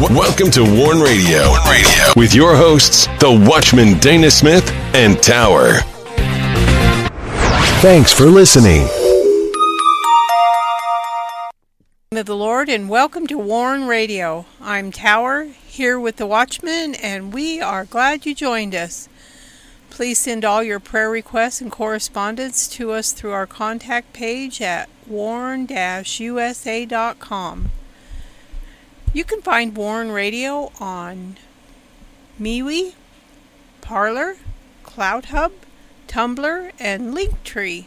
[0.00, 1.54] Welcome to Warn Radio.
[1.68, 5.78] Radio with your hosts, the Watchman Dana Smith and Tower.
[7.80, 8.86] Thanks for listening.
[12.12, 14.46] of the Lord and welcome to Warn Radio.
[14.60, 19.08] I'm Tower here with the Watchman and we are glad you joined us.
[19.90, 24.88] Please send all your prayer requests and correspondence to us through our contact page at
[25.08, 25.68] warn-usa.com.
[29.12, 31.38] You can find Warn Radio on
[32.40, 32.92] MeWe,
[33.80, 34.36] Parlor, Parler,
[34.84, 35.52] CloutHub,
[36.08, 37.86] Tumblr, and Linktree.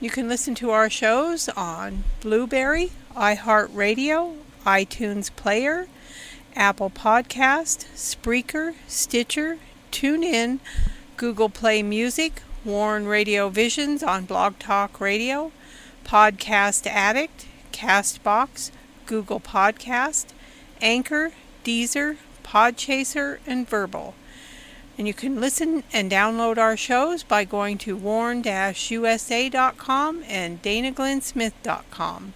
[0.00, 5.86] You can listen to our shows on Blubrry, iHeartRadio, iTunes Player,
[6.56, 9.58] Apple Podcast, Spreaker, Stitcher,
[9.90, 10.60] TuneIn,
[11.16, 15.52] Google Play Music, Warn Radio Visions on Blog Talk Radio,
[16.04, 18.70] Podcast Addict, Castbox,
[19.06, 20.26] Google Podcast,
[20.80, 21.32] Anchor,
[21.64, 24.14] Deezer, Podchaser, and Verbal.
[24.98, 28.44] And you can listen and download our shows by going to warn-usa.com
[30.28, 32.34] and danaglennsmith.com.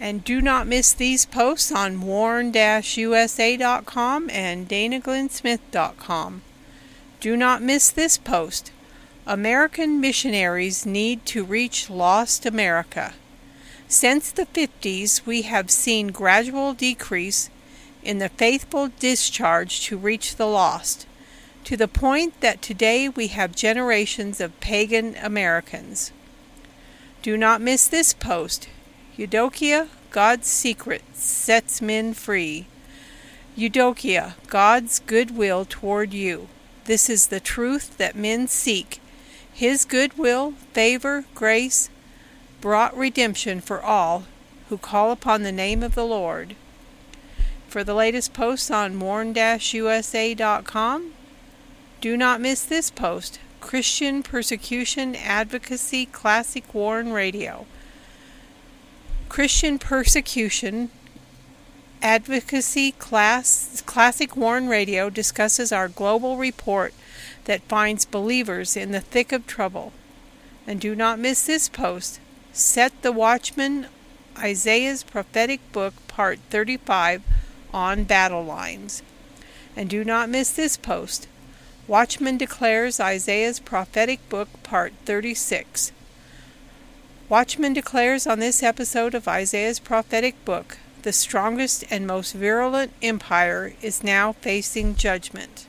[0.00, 2.50] And do not miss these posts on warn-usa.com
[4.30, 6.42] and danaglennsmith.com.
[7.20, 8.72] Do not miss this post.
[9.26, 13.14] American missionaries need to reach lost America.
[13.86, 17.48] Since the 50s, we have seen gradual decrease
[18.02, 21.06] in the faithful discharge to reach the lost,
[21.62, 26.10] to the point that today we have generations of pagan Americans.
[27.22, 28.68] Do not miss this post.
[29.16, 32.66] Eudokia, God's secret, sets men free.
[33.56, 36.48] Eudokia, God's goodwill toward you.
[36.86, 38.98] This is the truth that men seek.
[39.52, 41.90] His goodwill, favor, grace
[42.60, 44.24] brought redemption for all
[44.68, 46.56] who call upon the name of the Lord.
[47.68, 49.42] For the latest posts on warn-usa.com,
[52.00, 57.66] do not miss this post, Christian Persecution Advocacy Classic Warn Radio.
[59.28, 60.90] Christian Persecution
[62.02, 66.92] Advocacy Class, Classic Warn Radio discusses our global report
[67.44, 69.92] that finds believers in the thick of trouble.
[70.66, 72.20] And do not miss this post,
[72.52, 73.86] Set the Watchman
[74.38, 77.22] Isaiah's Prophetic Book, Part 35,
[77.72, 79.02] on Battle Lines.
[79.76, 81.26] And do not miss this post,
[81.88, 85.92] Watchman declares Isaiah's Prophetic Book, Part 36.
[87.28, 93.72] Watchman declares on this episode of Isaiah's prophetic book the strongest and most virulent empire
[93.80, 95.66] is now facing judgment.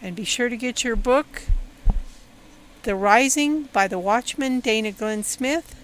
[0.00, 1.42] And be sure to get your book,
[2.84, 5.74] The Rising by the Watchman Dana Glenn Smith.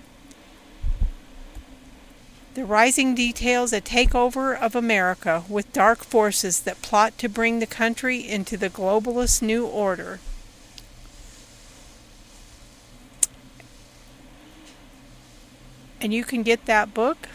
[2.54, 7.66] The Rising details a takeover of America with dark forces that plot to bring the
[7.66, 10.20] country into the globalist new order.
[16.00, 17.28] And you can get that book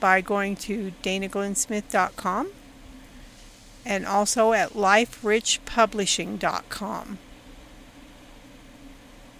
[0.00, 2.50] by going to danaglennsmith.com
[3.84, 7.18] and also at liferichpublishing.com.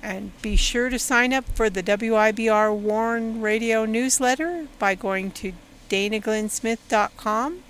[0.00, 5.52] And be sure to sign up for the WIBR Warn Radio newsletter by going to
[5.90, 7.62] danaglennsmith.com.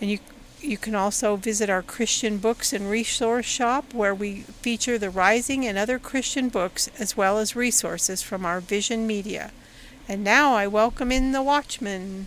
[0.00, 0.20] And you
[0.60, 5.66] you can also visit our Christian books and resource shop where we feature the Rising
[5.66, 9.52] and other Christian books as well as resources from our Vision Media.
[10.08, 12.26] And now I welcome in the Watchman.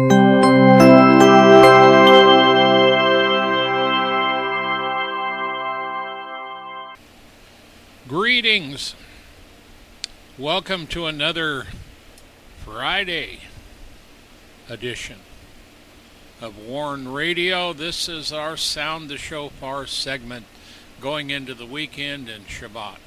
[8.11, 8.93] Greetings.
[10.37, 11.67] Welcome to another
[12.57, 13.39] Friday
[14.67, 15.15] edition
[16.41, 17.71] of Warn Radio.
[17.71, 20.45] This is our Sound the Shofar segment
[20.99, 22.97] going into the weekend and Shabbat.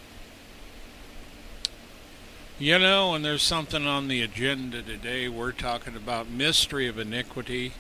[2.59, 5.29] You know, and there's something on the agenda today.
[5.29, 7.75] We're talking about mystery of iniquity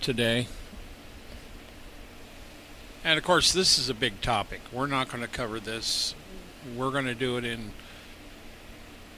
[0.00, 0.46] today.
[3.04, 4.60] And of course, this is a big topic.
[4.72, 6.14] We're not going to cover this.
[6.76, 7.72] We're going to do it in,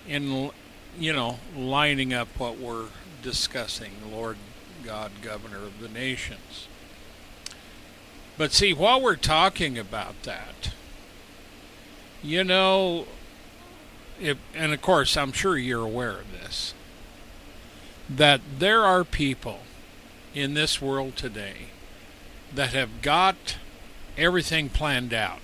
[0.08, 0.50] in,
[0.98, 2.86] you know, lining up what we're
[3.22, 3.92] discussing.
[4.10, 4.38] Lord
[4.84, 6.68] God, Governor of the nations.
[8.38, 10.72] But see, while we're talking about that,
[12.22, 13.06] you know,
[14.20, 16.74] if, and of course, I'm sure you're aware of this,
[18.08, 19.60] that there are people
[20.34, 21.68] in this world today
[22.52, 23.56] that have got
[24.16, 25.40] everything planned out,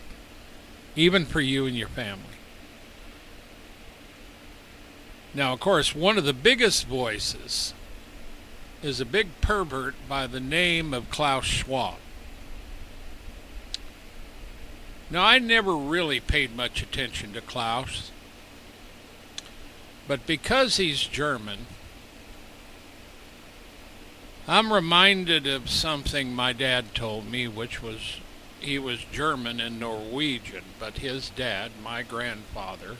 [0.96, 2.24] even for you and your family.
[5.32, 7.72] Now, of course, one of the biggest voices
[8.82, 11.98] is a big pervert by the name of Klaus Schwab.
[15.10, 18.10] Now, I never really paid much attention to Klaus,
[20.06, 21.66] but because he's German,
[24.48, 28.20] I'm reminded of something my dad told me, which was
[28.60, 32.96] he was German and Norwegian, but his dad, my grandfather,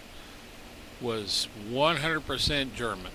[1.01, 3.13] was 100% German.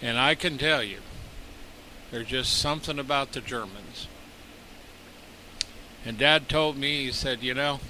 [0.00, 0.98] And I can tell you,
[2.10, 4.08] there's just something about the Germans.
[6.04, 7.80] And Dad told me, he said, you know,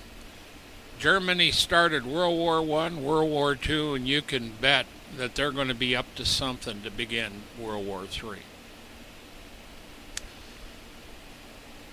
[0.98, 4.86] Germany started World War One, World War Two, and you can bet
[5.16, 8.40] that they're going to be up to something to begin World War Three.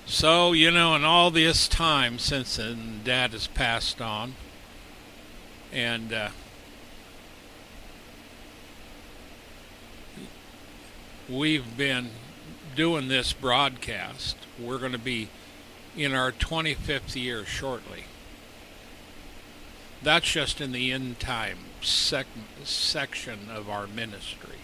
[0.08, 4.36] So, you know, in all this time since then, Dad has passed on.
[5.74, 6.30] And uh,
[11.28, 12.10] we've been
[12.76, 14.38] doing this broadcast.
[14.60, 15.30] We're going to be
[15.98, 18.04] in our 25th year shortly.
[20.04, 22.28] That's just in the end time sec-
[22.64, 24.60] section of our ministry.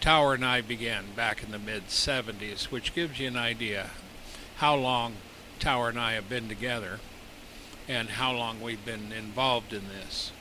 [0.00, 3.90] Tower and I began back in the mid 70s, which gives you an idea
[4.60, 5.14] how long
[5.58, 7.00] Tower and I have been together
[7.88, 10.32] and how long we've been involved in this.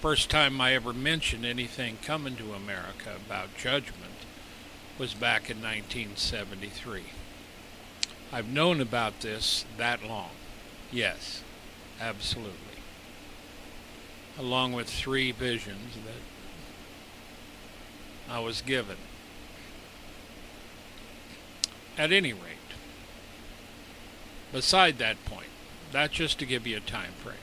[0.00, 4.12] First time I ever mentioned anything coming to America about judgment
[4.96, 7.02] was back in 1973.
[8.32, 10.30] I've known about this that long.
[10.92, 11.42] Yes,
[12.00, 12.78] absolutely.
[14.38, 16.22] Along with three visions that
[18.32, 18.98] I was given.
[21.98, 22.63] At any rate,
[24.54, 25.48] beside that point,
[25.90, 27.34] that's just to give you a time frame.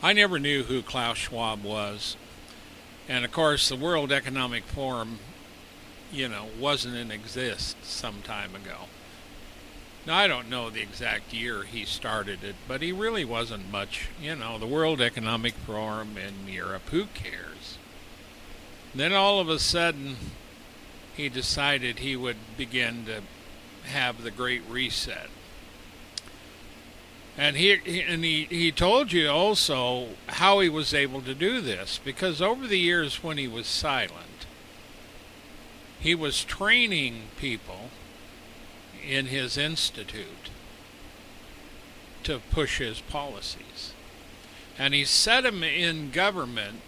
[0.00, 2.16] I never knew who Klaus Schwab was.
[3.08, 5.18] And of course, the World Economic Forum,
[6.12, 8.84] you know, wasn't in exist some time ago.
[10.06, 14.08] Now, I don't know the exact year he started it, but he really wasn't much,
[14.22, 17.78] you know, the World Economic Forum in Europe, who cares?
[18.94, 20.16] Then all of a sudden,
[21.16, 23.22] he decided he would begin to
[23.88, 25.28] have the Great Reset.
[27.36, 32.00] And he, and he, he told you also how he was able to do this
[32.04, 34.46] because over the years when he was silent,
[36.00, 37.90] he was training people
[39.06, 40.50] in his institute
[42.24, 43.92] to push his policies.
[44.76, 46.80] And he set them in government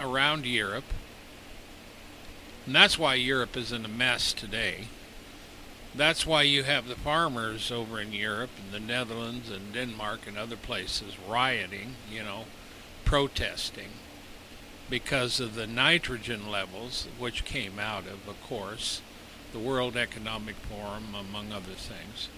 [0.00, 0.84] around Europe.
[2.64, 4.86] And that's why Europe is in a mess today
[5.94, 10.38] that's why you have the farmers over in Europe and the Netherlands and Denmark and
[10.38, 12.44] other places rioting, you know,
[13.04, 13.90] protesting
[14.88, 19.02] because of the nitrogen levels, which came out of, of course,
[19.52, 22.28] the World Economic Forum, among other things.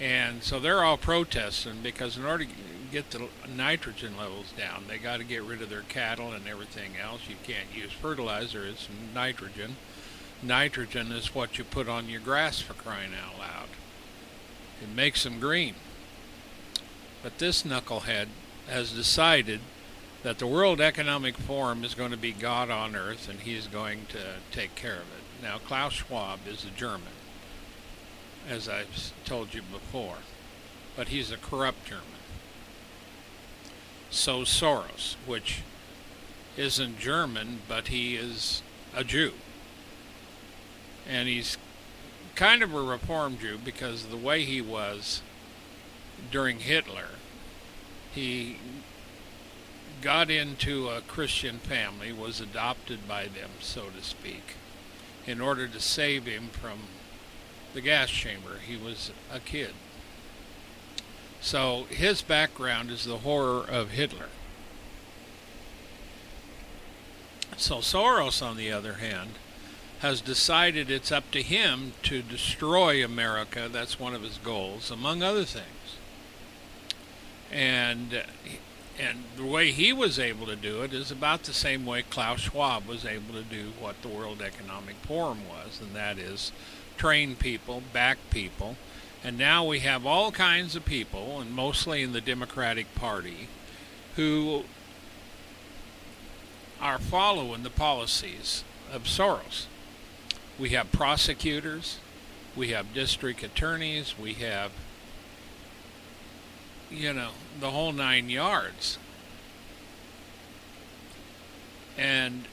[0.00, 2.50] And so they're all protesting because in order to
[2.90, 6.92] get the nitrogen levels down, they got to get rid of their cattle and everything
[6.96, 7.28] else.
[7.28, 9.76] You can't use fertilizer, it's nitrogen.
[10.42, 13.68] Nitrogen is what you put on your grass for crying out loud.
[14.82, 15.74] It makes them green.
[17.22, 18.28] But this knucklehead
[18.68, 19.60] has decided
[20.22, 24.06] that the World Economic Forum is going to be God on earth and he's going
[24.06, 25.42] to take care of it.
[25.42, 27.12] Now, Klaus Schwab is a German
[28.48, 30.18] as I've told you before,
[30.96, 32.04] but he's a corrupt German.
[34.10, 35.62] So Soros, which
[36.56, 38.62] isn't German, but he is
[38.94, 39.32] a Jew.
[41.08, 41.56] And he's
[42.34, 45.22] kind of a reformed Jew because the way he was
[46.30, 47.08] during Hitler,
[48.12, 48.58] he
[50.02, 54.54] got into a Christian family, was adopted by them, so to speak,
[55.26, 56.80] in order to save him from
[57.74, 58.58] the gas chamber.
[58.66, 59.72] He was a kid.
[61.40, 64.28] So his background is the horror of Hitler.
[67.56, 69.30] So Soros, on the other hand,
[70.00, 73.68] has decided it's up to him to destroy America.
[73.70, 75.66] That's one of his goals, among other things.
[77.50, 78.22] And
[78.98, 82.40] and the way he was able to do it is about the same way Klaus
[82.40, 86.52] Schwab was able to do what the World Economic Forum was, and that is
[87.00, 88.76] train people, back people.
[89.24, 93.48] And now we have all kinds of people, and mostly in the Democratic Party,
[94.16, 94.64] who
[96.78, 99.64] are following the policies of Soros.
[100.58, 102.00] We have prosecutors,
[102.54, 104.70] we have district attorneys, we have,
[106.90, 107.30] you know,
[107.60, 108.98] the whole nine yards.
[111.96, 112.44] And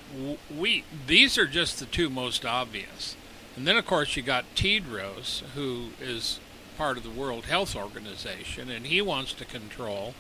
[0.49, 3.17] we, these are just the two most obvious.
[3.57, 6.39] And then, of course, you got Tedros, who is
[6.77, 10.13] part of the World Health Organization, and he wants to control,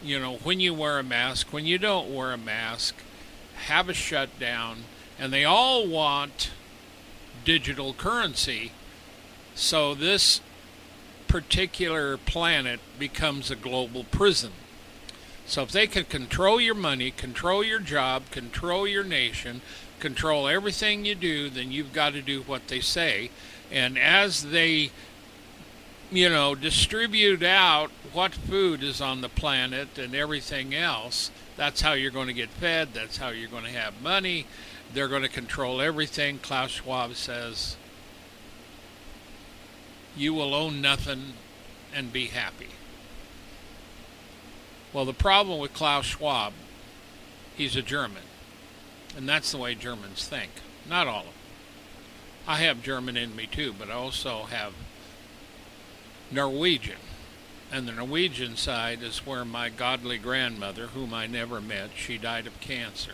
[0.00, 2.94] you know, when you wear a mask, when you don't wear a mask,
[3.64, 4.84] have a shutdown,
[5.18, 6.50] and they all want
[7.44, 8.70] digital currency.
[9.56, 10.40] So this
[11.26, 14.52] particular planet becomes a global prison.
[15.46, 19.62] So if they can control your money, control your job, control your nation,
[20.00, 23.30] control everything you do, then you've got to do what they say.
[23.70, 24.90] And as they,
[26.10, 31.92] you know, distribute out what food is on the planet and everything else, that's how
[31.92, 32.90] you're going to get fed.
[32.94, 34.46] That's how you're going to have money.
[34.92, 36.38] They're going to control everything.
[36.38, 37.76] Klaus Schwab says,
[40.16, 41.34] you will own nothing
[41.94, 42.68] and be happy.
[44.92, 46.52] Well, the problem with Klaus Schwab,
[47.56, 48.22] he's a German.
[49.16, 50.50] And that's the way Germans think.
[50.88, 51.34] Not all of them.
[52.46, 54.72] I have German in me too, but I also have
[56.30, 56.96] Norwegian.
[57.70, 62.46] And the Norwegian side is where my godly grandmother, whom I never met, she died
[62.46, 63.12] of cancer.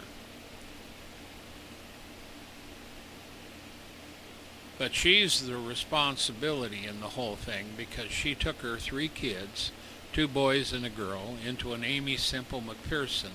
[4.78, 9.72] But she's the responsibility in the whole thing because she took her three kids,
[10.12, 13.30] two boys and a girl, into an Aimee Semple McPherson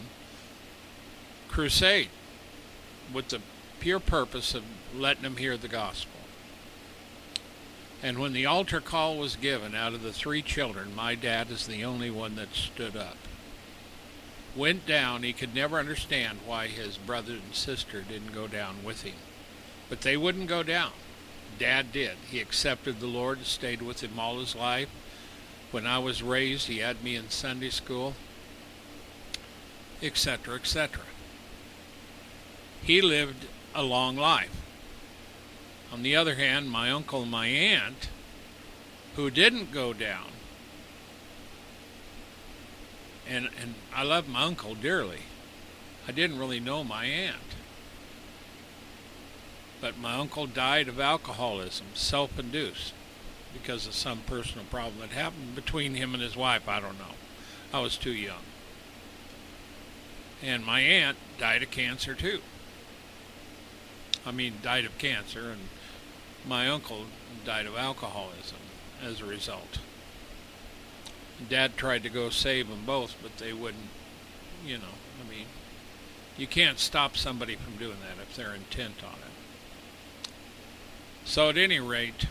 [1.50, 2.10] crusade
[3.14, 3.42] with the
[3.80, 4.64] pure purpose of
[4.96, 6.20] letting them hear the gospel.
[8.02, 11.68] And when the altar call was given, out of the three children, my dad is
[11.68, 13.18] the only one that stood up.
[14.56, 15.24] Went down.
[15.24, 19.16] He could never understand why his brother and sister didn't go down with him.
[19.90, 20.92] But they wouldn't go down.
[21.58, 22.18] Dad did.
[22.30, 24.90] He accepted the Lord, stayed with him all his life.
[25.72, 28.16] When I was raised, he had me in Sunday school,
[30.02, 31.04] etc., etc.
[32.84, 33.46] He lived
[33.76, 34.56] a long life.
[35.92, 38.10] On the other hand, my uncle and my aunt,
[39.16, 40.28] who didn't go down,
[43.28, 45.22] and, and I love my uncle dearly.
[46.08, 47.56] I didn't really know my aunt.
[49.82, 52.94] But my uncle died of alcoholism, self induced,
[53.54, 56.68] because of some personal problem that happened between him and his wife.
[56.68, 57.16] I don't know.
[57.72, 58.44] I was too young.
[60.42, 62.42] And my aunt died of cancer too.
[64.26, 65.62] I mean, died of cancer, and
[66.48, 67.06] my uncle
[67.46, 68.58] died of alcoholism
[69.04, 69.80] as a result.
[71.48, 73.90] Dad tried to go save them both, but they wouldn't,
[74.66, 75.46] you know, I mean,
[76.38, 80.32] you can't stop somebody from doing that if they're intent on it.
[81.24, 82.26] So, at any rate,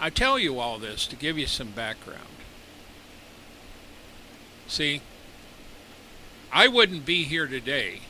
[0.00, 2.26] I tell you all this to give you some background.
[4.66, 5.02] See,
[6.52, 8.00] I wouldn't be here today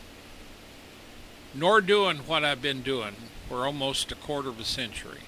[1.55, 3.15] nor doing what I've been doing
[3.49, 5.23] for almost a quarter of a century.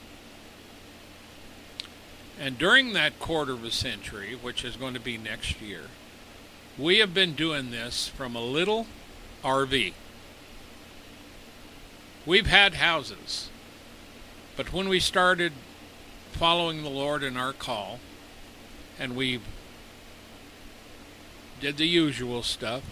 [2.39, 5.83] And during that quarter of a century, which is going to be next year,
[6.79, 8.87] we have been doing this from a little
[9.45, 9.93] RV.
[12.25, 13.51] We've had houses,
[14.57, 15.53] but when we started
[16.33, 17.99] following the Lord in our call,
[18.99, 19.41] and we
[21.61, 22.83] did the usual stuff,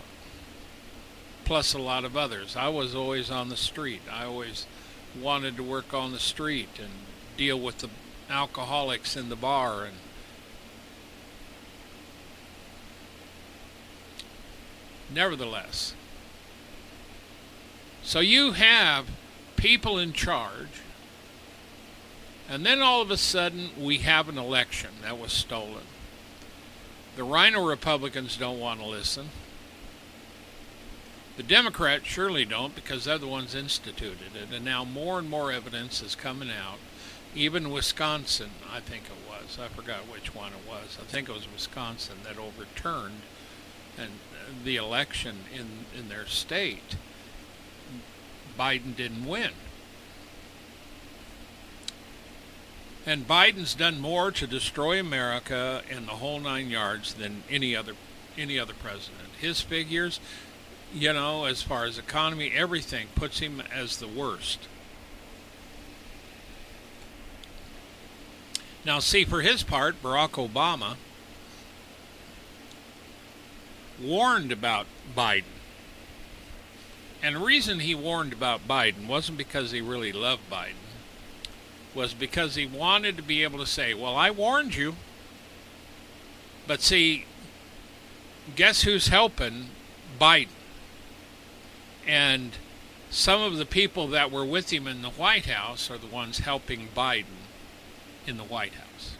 [1.50, 2.54] plus a lot of others.
[2.54, 4.02] I was always on the street.
[4.08, 4.68] I always
[5.20, 6.90] wanted to work on the street and
[7.36, 7.88] deal with the
[8.30, 9.96] alcoholics in the bar and
[15.12, 15.92] nevertheless
[18.04, 19.08] so you have
[19.56, 20.82] people in charge
[22.48, 25.82] and then all of a sudden we have an election that was stolen
[27.16, 29.30] the RINO republicans don't want to listen
[31.40, 34.54] the Democrats surely don't because they're the ones instituted it.
[34.54, 36.76] And now more and more evidence is coming out.
[37.34, 39.58] Even Wisconsin, I think it was.
[39.58, 40.98] I forgot which one it was.
[41.00, 43.22] I think it was Wisconsin that overturned
[43.96, 44.10] and
[44.64, 46.96] the election in in their state.
[48.58, 49.52] Biden didn't win.
[53.06, 57.94] And Biden's done more to destroy America and the whole nine yards than any other
[58.36, 59.30] any other president.
[59.40, 60.20] His figures,
[60.92, 64.68] you know, as far as economy, everything puts him as the worst.
[68.84, 70.96] Now, see, for his part, Barack Obama
[74.02, 75.44] warned about Biden.
[77.22, 80.80] And the reason he warned about Biden wasn't because he really loved Biden,
[81.94, 84.96] was because he wanted to be able to say, Well, I warned you.
[86.66, 87.26] But see,
[88.56, 89.66] guess who's helping
[90.18, 90.48] Biden?
[92.10, 92.50] And
[93.08, 96.38] some of the people that were with him in the White House are the ones
[96.40, 97.46] helping Biden
[98.26, 99.16] in the White House.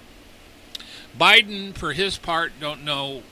[1.17, 3.23] Biden, for his part, don't know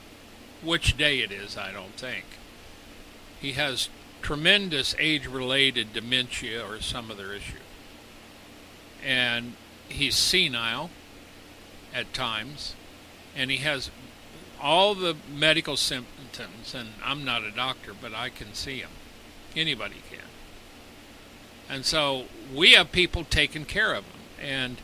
[0.63, 2.23] which day it is, I don't think.
[3.41, 3.89] He has
[4.21, 7.57] tremendous age related dementia or some other issue.
[9.05, 9.55] And
[9.89, 10.89] he's senile
[11.93, 12.75] at times,
[13.35, 13.91] and he has
[14.61, 16.73] all the medical symptoms.
[16.73, 18.91] And I'm not a doctor, but I can see them.
[19.55, 20.19] Anybody can.
[21.69, 24.21] And so we have people taking care of them.
[24.41, 24.77] And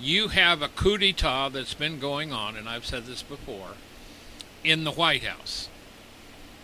[0.00, 3.70] you have a coup d'etat that's been going on, and I've said this before,
[4.62, 5.68] in the White House.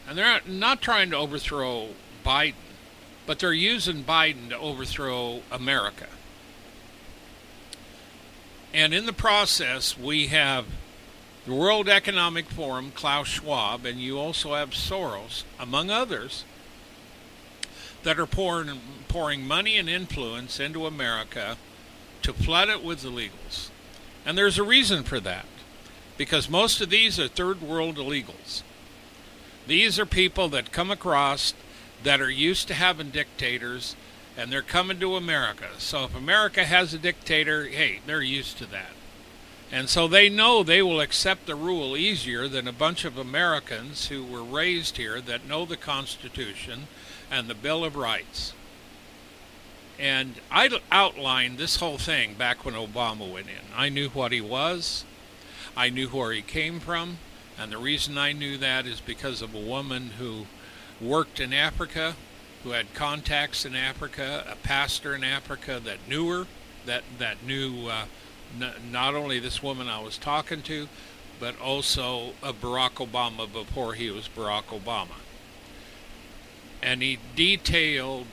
[0.09, 1.89] And they're not trying to overthrow
[2.25, 2.55] Biden,
[3.27, 6.07] but they're using Biden to overthrow America.
[8.73, 10.67] And in the process, we have
[11.47, 16.45] the World Economic Forum, Klaus Schwab, and you also have Soros, among others,
[18.05, 21.57] that are pouring, pouring money and influence into America
[22.23, 23.71] to flood it with illegals.
[24.25, 25.47] And there's a reason for that,
[26.17, 28.63] because most of these are third world illegals.
[29.67, 31.55] These are people that come across
[32.03, 33.97] that are used to having dictators
[34.37, 35.69] and they're coming to America.
[35.79, 38.91] So if America has a dictator, hey, they're used to that.
[39.71, 44.09] And so they know they will accept the rule easier than a bunch of Americans
[44.09, 46.89] who were raised here that know the Constitution
[47.35, 48.53] and the Bill of Rights.
[49.99, 53.75] And I outlined this whole thing back when Obama went in.
[53.77, 55.05] I knew what he was,
[55.77, 57.19] I knew where he came from,
[57.59, 60.47] and the reason I knew that is because of a woman who
[61.01, 62.15] worked in Africa,
[62.63, 66.47] who had contacts in Africa, a pastor in Africa that knew her,
[66.87, 68.05] that that knew uh,
[68.61, 70.89] n- not only this woman I was talking to,
[71.41, 75.19] but also of Barack Obama before he was Barack Obama.
[76.85, 78.27] And he detailed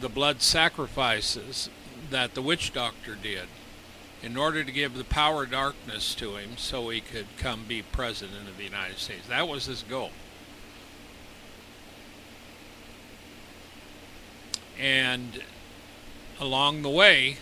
[0.00, 1.68] the blood sacrifices
[2.10, 3.48] that the witch doctor did
[4.22, 7.82] in order to give the power of darkness to him so he could come be
[7.82, 9.26] president of the United States.
[9.28, 10.12] That was his goal.
[14.78, 15.42] And
[16.38, 17.38] along the way,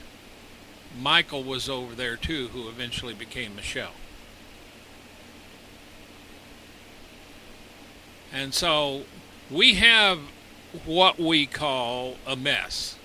[0.98, 3.92] Michael was over there too, who eventually became Michelle.
[8.32, 9.02] And so
[9.50, 10.18] we have
[10.86, 12.96] what we call a mess.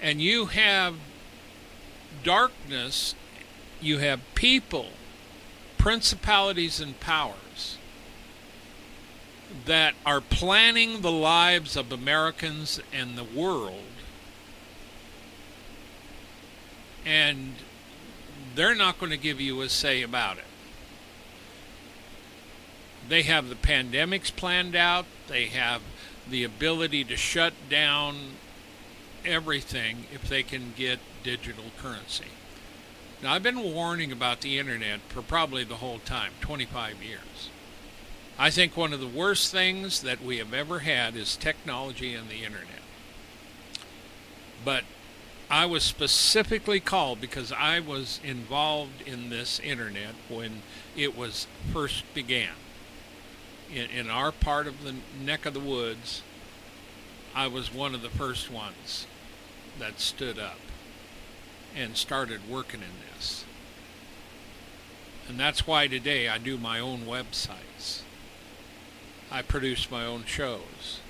[0.00, 0.96] And you have
[2.22, 3.14] darkness,
[3.80, 4.88] you have people,
[5.78, 7.78] principalities, and powers
[9.64, 13.82] that are planning the lives of Americans and the world.
[17.04, 17.54] And
[18.54, 20.44] they're not going to give you a say about it.
[23.08, 25.06] They have the pandemics planned out.
[25.28, 25.82] They have
[26.28, 28.16] the ability to shut down
[29.24, 32.26] everything if they can get digital currency.
[33.22, 37.50] Now, I've been warning about the internet for probably the whole time 25 years.
[38.38, 42.28] I think one of the worst things that we have ever had is technology and
[42.28, 42.82] the internet.
[44.64, 44.84] But
[45.50, 50.62] I was specifically called because I was involved in this internet when
[50.96, 52.54] it was first began
[53.72, 56.22] in, in our part of the neck of the woods,
[57.34, 59.06] I was one of the first ones
[59.78, 60.58] that stood up
[61.74, 63.44] and started working in this.
[65.28, 68.02] And that's why today I do my own websites.
[69.30, 71.00] I produce my own shows.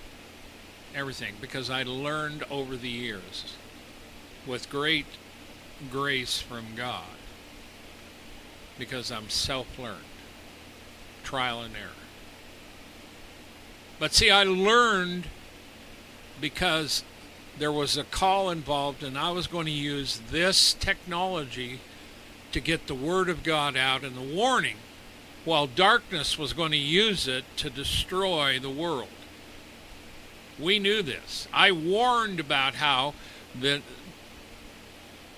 [0.94, 1.34] Everything.
[1.40, 3.56] Because I learned over the years
[4.46, 5.06] with great
[5.90, 7.16] grace from God.
[8.78, 9.98] Because I'm self learned.
[11.24, 12.01] Trial and error.
[14.02, 15.28] But see, I learned
[16.40, 17.04] because
[17.56, 21.78] there was a call involved, and I was going to use this technology
[22.50, 24.78] to get the Word of God out and the warning,
[25.44, 29.06] while darkness was going to use it to destroy the world.
[30.58, 31.46] We knew this.
[31.52, 33.14] I warned about how
[33.54, 33.82] the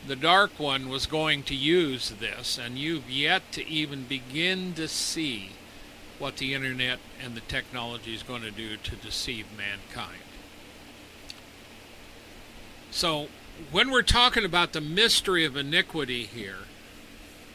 [0.06, 4.88] the dark one was going to use this, and you've yet to even begin to
[4.88, 5.50] see
[6.24, 10.22] what the internet and the technology is going to do to deceive mankind.
[12.90, 13.28] So,
[13.70, 16.60] when we're talking about the mystery of iniquity here,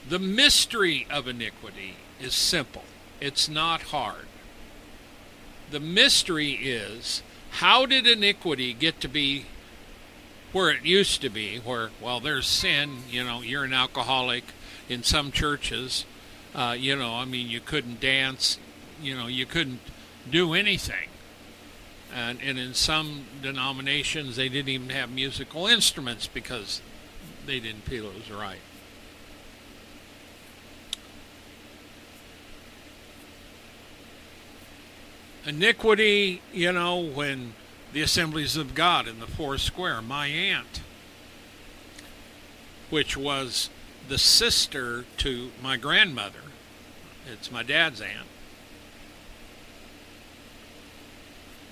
[0.07, 2.83] the mystery of iniquity is simple,
[3.19, 4.27] it's not hard.
[5.71, 9.47] The mystery is how did iniquity get to be
[10.51, 14.43] where it used to be, where, well, there's sin, you know, you're an alcoholic
[14.87, 16.05] in some churches,
[16.59, 18.59] uh, you know, I mean, you couldn't dance,
[19.01, 19.79] you know, you couldn't
[20.29, 21.07] do anything.
[22.13, 26.81] And, and in some denominations, they didn't even have musical instruments because
[27.45, 28.59] they didn't feel it was right.
[35.45, 37.53] Iniquity, you know, when
[37.93, 40.81] the Assemblies of God in the Four Square, my aunt,
[42.89, 43.69] which was
[44.09, 46.39] the sister to my grandmother,
[47.31, 48.27] it's my dad's aunt,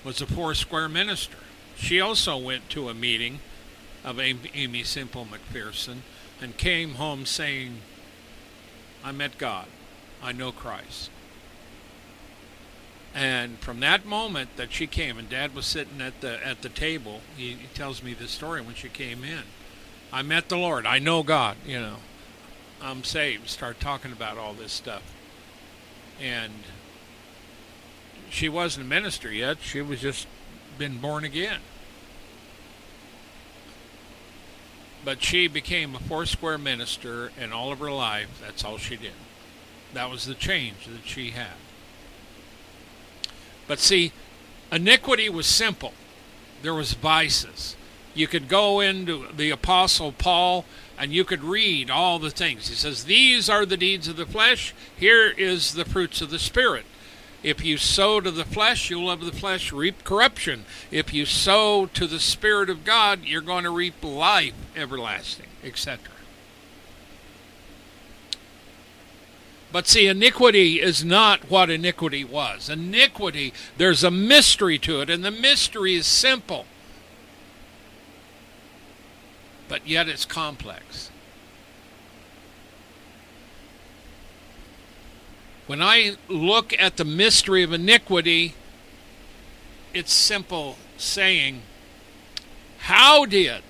[0.04, 1.36] was a Four Square minister.
[1.76, 3.40] She also went to a meeting
[4.04, 5.98] of Aimee Semple McPherson
[6.40, 7.78] and came home saying,
[9.04, 9.66] I met God.
[10.22, 11.10] I know Christ.
[13.14, 16.68] And from that moment that she came, and Dad was sitting at the at the
[16.68, 19.42] table, he, he tells me this story when she came in.
[20.12, 20.86] I met the Lord.
[20.86, 21.56] I know God.
[21.66, 21.96] You know,
[22.80, 23.48] I'm saved.
[23.48, 25.02] Start talking about all this stuff,
[26.20, 26.52] and
[28.30, 29.58] she wasn't a minister yet.
[29.60, 30.26] She was just
[30.76, 31.60] been born again.
[35.04, 39.12] But she became a Foursquare minister, and all of her life, that's all she did.
[39.94, 41.56] That was the change that she had.
[43.66, 44.12] But see,
[44.70, 45.94] iniquity was simple.
[46.62, 47.76] There was vices.
[48.14, 50.64] You could go into the apostle Paul
[50.98, 52.68] and you could read all the things.
[52.68, 56.38] He says, "These are the deeds of the flesh, here is the fruits of the
[56.38, 56.84] spirit."
[57.42, 60.64] If you sow to the flesh, you'll of the flesh reap corruption.
[60.90, 66.00] If you sow to the Spirit of God, you're going to reap life everlasting, etc.
[69.70, 72.68] But see, iniquity is not what iniquity was.
[72.68, 76.66] Iniquity, there's a mystery to it, and the mystery is simple.
[79.68, 81.10] But yet it's complex.
[85.66, 88.54] When I look at the mystery of iniquity,
[89.92, 91.60] it's simple saying,
[92.78, 93.62] How did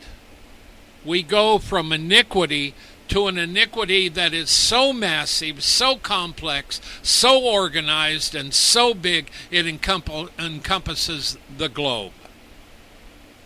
[1.05, 2.75] we go from iniquity
[3.09, 9.67] to an iniquity that is so massive, so complex, so organized, and so big it
[9.67, 12.13] encompasses the globe?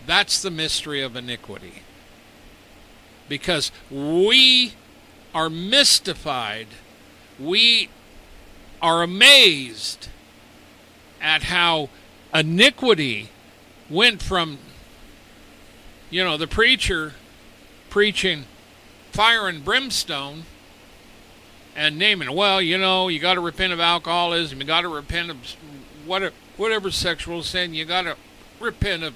[0.05, 1.81] That's the mystery of iniquity.
[3.33, 4.73] Because we
[5.33, 6.67] are mystified.
[7.39, 7.89] We
[8.79, 10.09] are amazed
[11.19, 11.89] at how
[12.31, 13.31] iniquity
[13.89, 14.59] went from,
[16.11, 17.13] you know, the preacher
[17.89, 18.45] preaching
[19.11, 20.43] fire and brimstone
[21.75, 25.31] and naming, well, you know, you got to repent of alcoholism, you got to repent
[25.31, 25.37] of
[26.05, 28.15] whatever, whatever sexual sin, you got to
[28.59, 29.15] repent of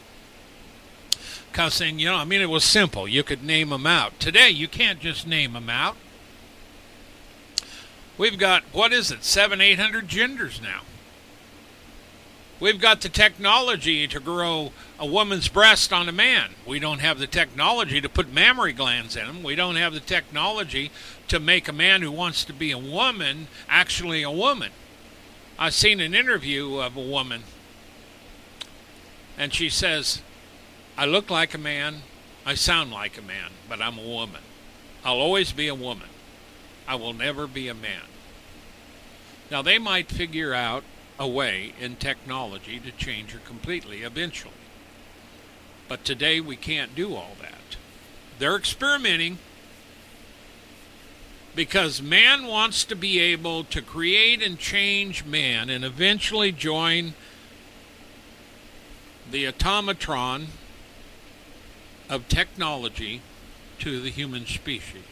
[1.57, 1.97] cussing.
[1.97, 3.07] You know, I mean, it was simple.
[3.07, 4.19] You could name them out.
[4.19, 5.97] Today, you can't just name them out.
[8.15, 10.81] We've got, what is it, seven, eight hundred genders now.
[12.59, 16.51] We've got the technology to grow a woman's breast on a man.
[16.65, 19.41] We don't have the technology to put mammary glands in them.
[19.41, 20.91] We don't have the technology
[21.27, 24.71] to make a man who wants to be a woman actually a woman.
[25.57, 27.41] I've seen an interview of a woman,
[29.39, 30.21] and she says,
[30.97, 32.01] I look like a man,
[32.43, 34.41] I sound like a man, but I'm a woman.
[35.05, 36.09] I'll always be a woman.
[36.87, 38.03] I will never be a man.
[39.51, 40.83] Now, they might figure out
[41.19, 44.53] a way in technology to change her completely eventually.
[45.87, 47.77] But today we can't do all that.
[48.39, 49.37] They're experimenting
[51.55, 57.13] because man wants to be able to create and change man and eventually join
[59.31, 60.47] the automatron
[62.09, 63.21] of technology
[63.79, 65.03] to the human species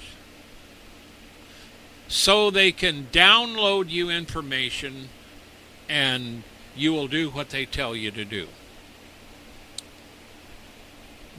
[2.07, 5.09] so they can download you information
[5.89, 6.43] and
[6.75, 8.47] you will do what they tell you to do.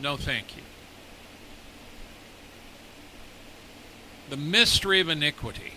[0.00, 0.62] No, thank you.
[4.28, 5.72] The mystery of iniquity.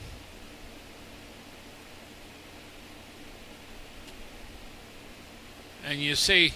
[5.86, 6.54] And you see,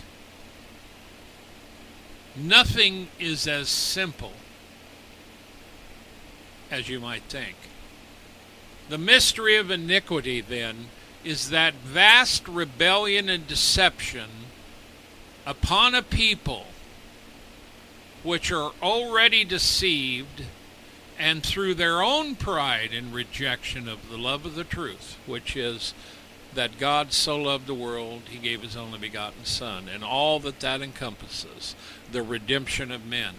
[2.35, 4.33] Nothing is as simple
[6.71, 7.55] as you might think.
[8.89, 10.87] The mystery of iniquity, then,
[11.23, 14.29] is that vast rebellion and deception
[15.45, 16.65] upon a people
[18.23, 20.45] which are already deceived
[21.19, 25.93] and through their own pride and rejection of the love of the truth, which is
[26.55, 30.59] that God so loved the world, he gave his only begotten Son, and all that
[30.59, 31.75] that encompasses
[32.11, 33.35] the redemption of men,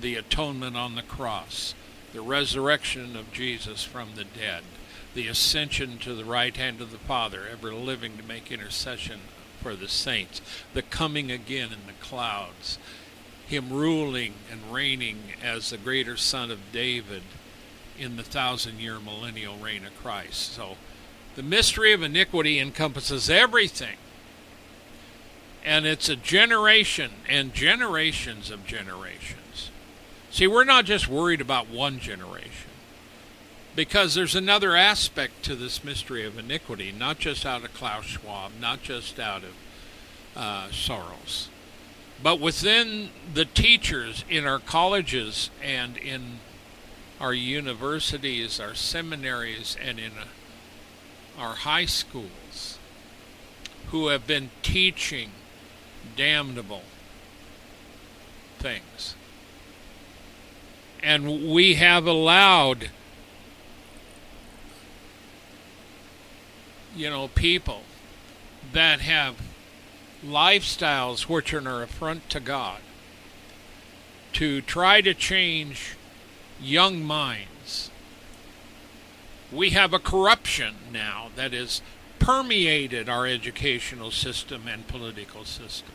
[0.00, 1.74] the atonement on the cross,
[2.12, 4.62] the resurrection of Jesus from the dead,
[5.14, 9.20] the ascension to the right hand of the Father, ever living to make intercession
[9.60, 10.40] for the saints,
[10.72, 12.78] the coming again in the clouds,
[13.46, 17.22] him ruling and reigning as the greater son of David
[17.98, 20.54] in the thousand year millennial reign of Christ.
[20.54, 20.76] So
[21.36, 23.96] the mystery of iniquity encompasses everything.
[25.64, 29.70] And it's a generation and generations of generations.
[30.30, 32.70] See, we're not just worried about one generation,
[33.76, 38.52] because there's another aspect to this mystery of iniquity, not just out of Klaus Schwab,
[38.60, 39.54] not just out of
[40.36, 41.48] uh, Soros,
[42.22, 46.38] but within the teachers in our colleges and in
[47.20, 50.24] our universities, our seminaries, and in uh,
[51.40, 52.78] our high schools
[53.88, 55.30] who have been teaching
[56.16, 56.82] damnable
[58.58, 59.14] things.
[61.02, 62.90] And we have allowed,
[66.94, 67.82] you know, people
[68.72, 69.36] that have
[70.24, 72.80] lifestyles which are an affront to God
[74.34, 75.96] to try to change
[76.60, 77.49] young minds.
[79.52, 81.82] We have a corruption now that has
[82.18, 85.94] permeated our educational system and political system.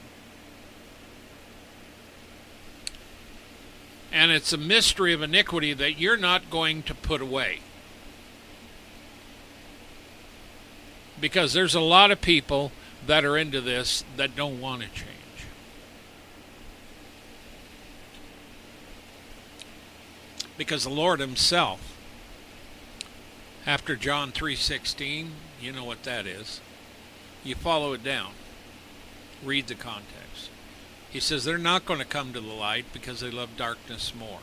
[4.11, 7.59] And it's a mystery of iniquity that you're not going to put away.
[11.19, 12.71] Because there's a lot of people
[13.07, 15.09] that are into this that don't want to change.
[20.57, 21.94] Because the Lord himself
[23.65, 26.61] after John 3:16, you know what that is.
[27.43, 28.33] You follow it down.
[29.43, 30.49] Read the context.
[31.09, 34.41] He says they're not going to come to the light because they love darkness more.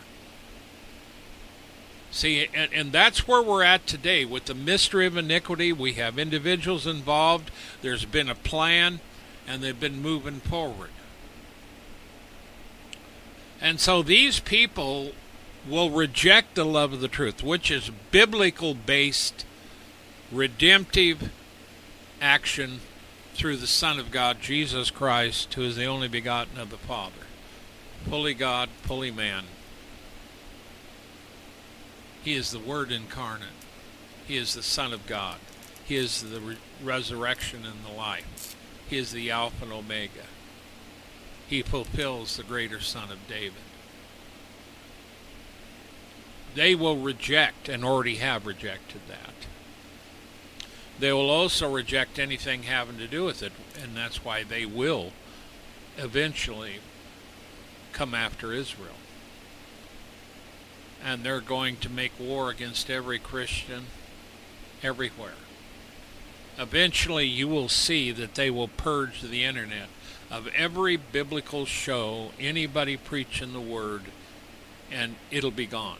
[2.11, 5.73] See, and, and that's where we're at today with the mystery of iniquity.
[5.73, 9.01] We have individuals involved, there's been a plan,
[9.47, 10.91] and they've been moving forward.
[13.61, 15.13] And so these people
[15.69, 19.45] will reject the love of the truth, which is biblical based,
[20.31, 21.31] redemptive
[22.21, 22.81] action
[23.35, 27.27] through the Son of God, Jesus Christ, who is the only begotten of the Father,
[28.09, 29.45] fully God, fully man.
[32.23, 33.49] He is the Word incarnate.
[34.27, 35.39] He is the Son of God.
[35.85, 38.57] He is the re- resurrection and the life.
[38.89, 40.27] He is the Alpha and Omega.
[41.49, 43.55] He fulfills the greater Son of David.
[46.55, 49.33] They will reject and already have rejected that
[51.03, 55.11] they will also reject anything having to do with it, and that's why they will
[55.99, 56.77] eventually
[57.93, 58.95] come after Israel.
[61.05, 63.87] And they're going to make war against every Christian
[64.81, 65.35] everywhere.
[66.57, 69.89] Eventually, you will see that they will purge the internet
[70.31, 74.03] of every biblical show, anybody preaching the word,
[74.89, 75.99] and it'll be gone.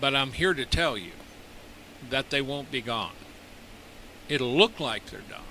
[0.00, 1.12] But I'm here to tell you
[2.10, 3.14] that they won't be gone.
[4.28, 5.42] It'll look like they're done.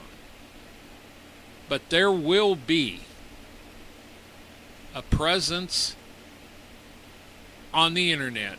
[1.67, 3.01] But there will be
[4.93, 5.95] a presence
[7.73, 8.57] on the internet,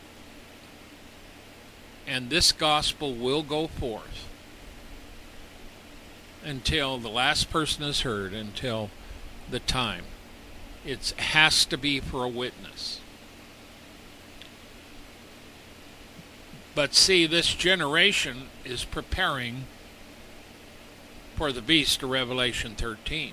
[2.07, 4.29] and this gospel will go forth
[6.45, 8.91] until the last person is heard, until
[9.51, 10.05] the time.
[10.85, 13.01] It has to be for a witness.
[16.77, 19.65] But see, this generation is preparing
[21.35, 23.33] for the beast of Revelation 13.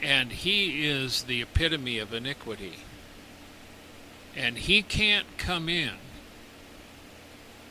[0.00, 2.78] And he is the epitome of iniquity.
[4.36, 5.94] And he can't come in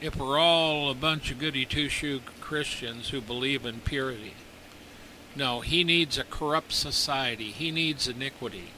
[0.01, 4.33] if we're all a bunch of goody two shoe Christians who believe in purity.
[5.33, 7.51] No, he needs a corrupt society.
[7.51, 8.71] He needs iniquity.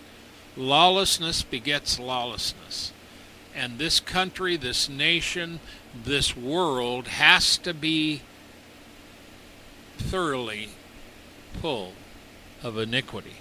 [0.55, 2.93] Lawlessness begets lawlessness.
[3.55, 5.59] And this country, this nation,
[5.93, 8.21] this world has to be
[9.97, 10.69] thoroughly
[11.61, 11.93] full
[12.63, 13.37] of iniquity.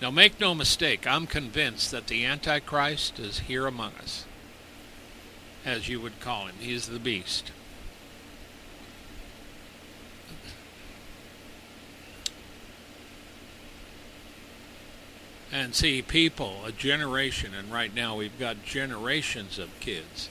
[0.00, 4.24] Now, make no mistake, I'm convinced that the Antichrist is here among us,
[5.64, 6.56] as you would call him.
[6.58, 7.50] He's the beast.
[15.50, 20.28] And see, people, a generation, and right now we've got generations of kids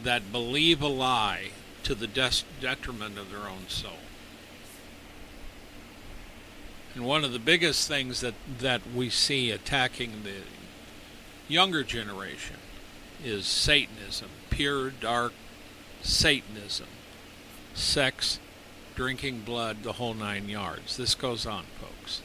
[0.00, 1.50] that believe a lie
[1.84, 3.98] to the detriment of their own soul.
[6.94, 10.42] And one of the biggest things that, that we see attacking the
[11.48, 12.56] younger generation
[13.24, 15.32] is Satanism, pure, dark
[16.02, 16.88] Satanism,
[17.74, 18.38] sex,
[18.94, 20.96] drinking blood, the whole nine yards.
[20.96, 22.20] This goes on, folks.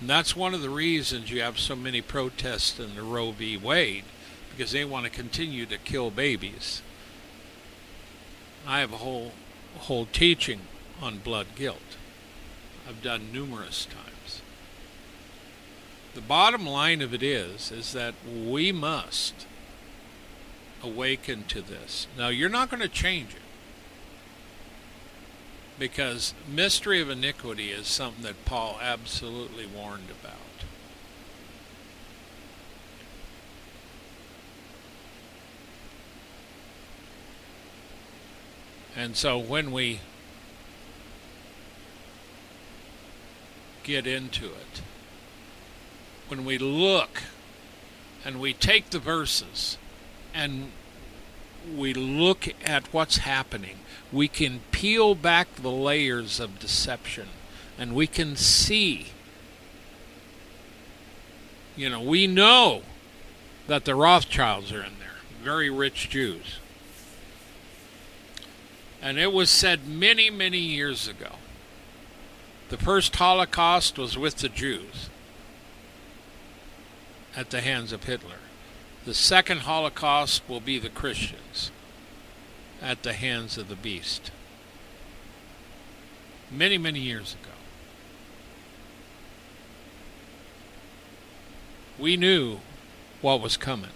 [0.00, 3.56] And that's one of the reasons you have so many protests in the Roe v.
[3.56, 4.04] Wade,
[4.56, 6.82] because they want to continue to kill babies.
[8.66, 9.32] I have a whole
[9.78, 10.60] whole teaching
[11.00, 11.96] on blood guilt.
[12.88, 14.42] I've done numerous times.
[16.14, 19.46] The bottom line of it is is that we must
[20.82, 22.06] awaken to this.
[22.18, 23.38] Now you're not going to change it.
[25.78, 30.51] Because mystery of iniquity is something that Paul absolutely warned about.
[38.96, 40.00] And so when we
[43.82, 44.82] get into it.
[46.28, 47.22] When we look
[48.24, 49.76] and we take the verses
[50.32, 50.70] and
[51.76, 53.78] we look at what's happening,
[54.12, 57.28] we can peel back the layers of deception
[57.78, 59.08] and we can see.
[61.76, 62.82] You know, we know
[63.66, 66.58] that the Rothschilds are in there, very rich Jews.
[69.02, 71.32] And it was said many, many years ago
[72.72, 75.10] the first Holocaust was with the Jews
[77.36, 78.38] at the hands of Hitler.
[79.04, 81.70] The second Holocaust will be the Christians
[82.80, 84.30] at the hands of the beast.
[86.50, 87.52] Many, many years ago.
[91.98, 92.60] We knew
[93.20, 93.90] what was coming.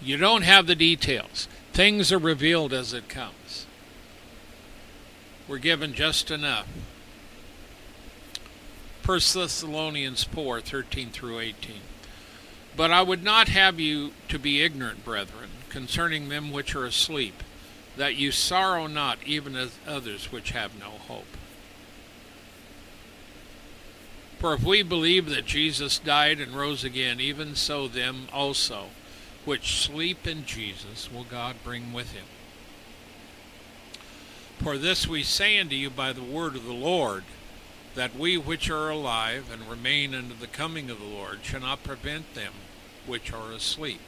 [0.00, 1.48] You don't have the details.
[1.76, 3.66] Things are revealed as it comes.
[5.46, 6.66] We're given just enough
[9.04, 11.74] 1 Thessalonians 4 13 through 18.
[12.78, 17.42] But I would not have you to be ignorant, brethren, concerning them which are asleep,
[17.98, 21.36] that you sorrow not, even as others which have no hope.
[24.38, 28.86] For if we believe that Jesus died and rose again, even so them also
[29.46, 32.26] which sleep in Jesus will God bring with him.
[34.58, 37.24] For this we say unto you by the word of the Lord,
[37.94, 41.84] that we which are alive and remain unto the coming of the Lord shall not
[41.84, 42.52] prevent them
[43.06, 44.00] which are asleep.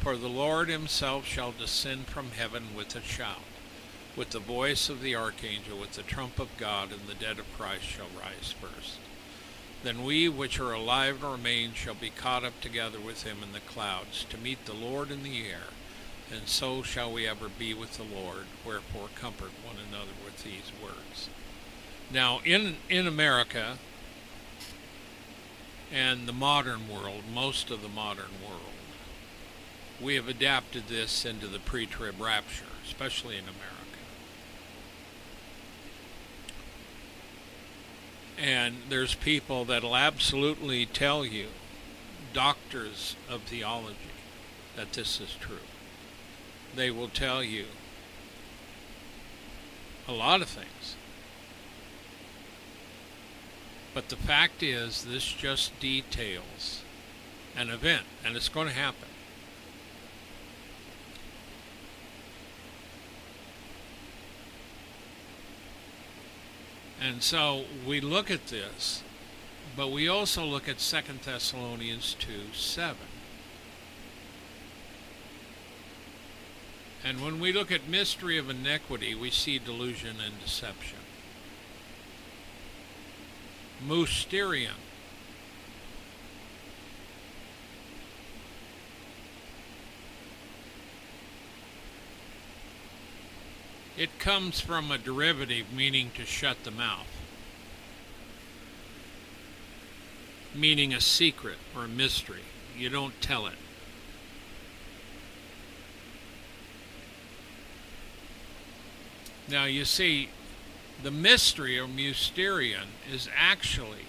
[0.00, 3.42] For the Lord himself shall descend from heaven with a shout,
[4.16, 7.52] with the voice of the archangel, with the trump of God, and the dead of
[7.56, 8.98] Christ shall rise first.
[9.82, 13.52] Then we which are alive and remain shall be caught up together with him in
[13.52, 15.68] the clouds, to meet the Lord in the air,
[16.30, 18.44] and so shall we ever be with the Lord.
[18.64, 21.30] Wherefore comfort one another with these words.
[22.12, 23.78] Now, in in America
[25.92, 28.60] and the modern world, most of the modern world,
[30.00, 33.69] we have adapted this into the pre-trib rapture, especially in America.
[38.40, 41.48] And there's people that'll absolutely tell you,
[42.32, 43.96] doctors of theology,
[44.76, 45.56] that this is true.
[46.74, 47.66] They will tell you
[50.08, 50.96] a lot of things.
[53.92, 56.82] But the fact is, this just details
[57.56, 59.08] an event, and it's going to happen.
[67.00, 69.02] And so we look at this,
[69.76, 72.96] but we also look at 2 Thessalonians 2 7.
[77.02, 80.98] And when we look at mystery of iniquity, we see delusion and deception.
[83.86, 84.76] Mysterion.
[94.00, 97.06] It comes from a derivative meaning to shut the mouth,
[100.54, 102.44] meaning a secret or a mystery.
[102.74, 103.56] You don't tell it.
[109.46, 110.30] Now you see,
[111.02, 114.06] the mystery or mysterion is actually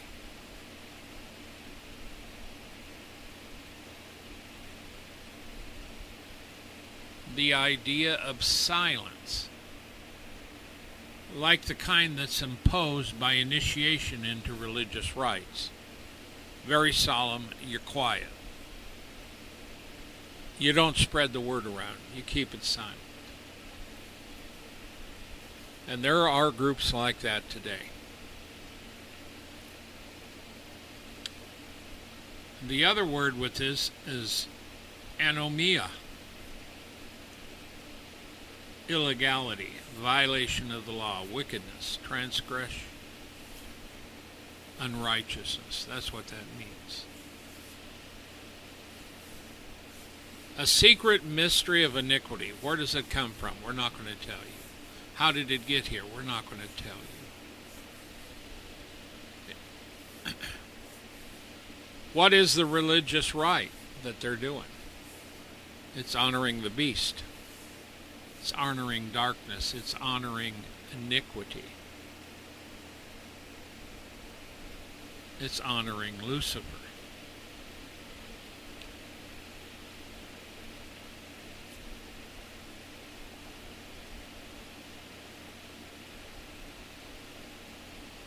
[7.36, 9.50] the idea of silence
[11.36, 15.70] like the kind that's imposed by initiation into religious rites.
[16.66, 18.28] Very solemn, you're quiet.
[20.60, 22.98] You don't spread the word around, you keep it silent.
[25.88, 27.90] And there are groups like that today.
[32.66, 34.48] The other word with this is
[35.20, 35.88] anomia
[38.88, 42.88] illegality, violation of the law, wickedness, transgression,
[44.80, 45.86] unrighteousness.
[45.90, 47.06] That's what that means.
[50.58, 52.52] A secret mystery of iniquity.
[52.62, 53.56] Where does it come from?
[53.66, 54.62] We're not going to tell you.
[55.16, 56.04] How did it get here?
[56.04, 56.98] We're not going to tell
[60.26, 60.34] you.
[62.14, 63.72] what is the religious rite
[64.04, 64.66] that they're doing?
[65.96, 67.24] It's honoring the beast.
[68.42, 69.76] It's honoring darkness.
[69.76, 70.56] It's honoring
[70.92, 71.64] iniquity.
[75.40, 76.66] It's honoring Lucifer.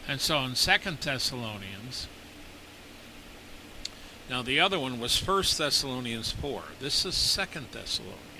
[0.06, 2.06] And so in Second Thessalonians,
[4.30, 6.62] now the other one was First Thessalonians 4.
[6.78, 8.33] This is Second Thessalonians.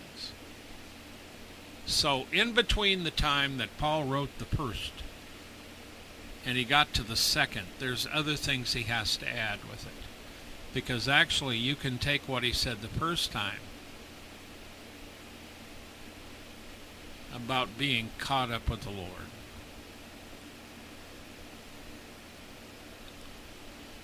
[1.87, 4.93] So in between the time that Paul wrote the first
[6.47, 9.93] and he got to the second, there's other things he has to add with it.
[10.73, 13.61] Because actually you can take what he said the first time
[17.35, 19.29] about being caught up with the Lord.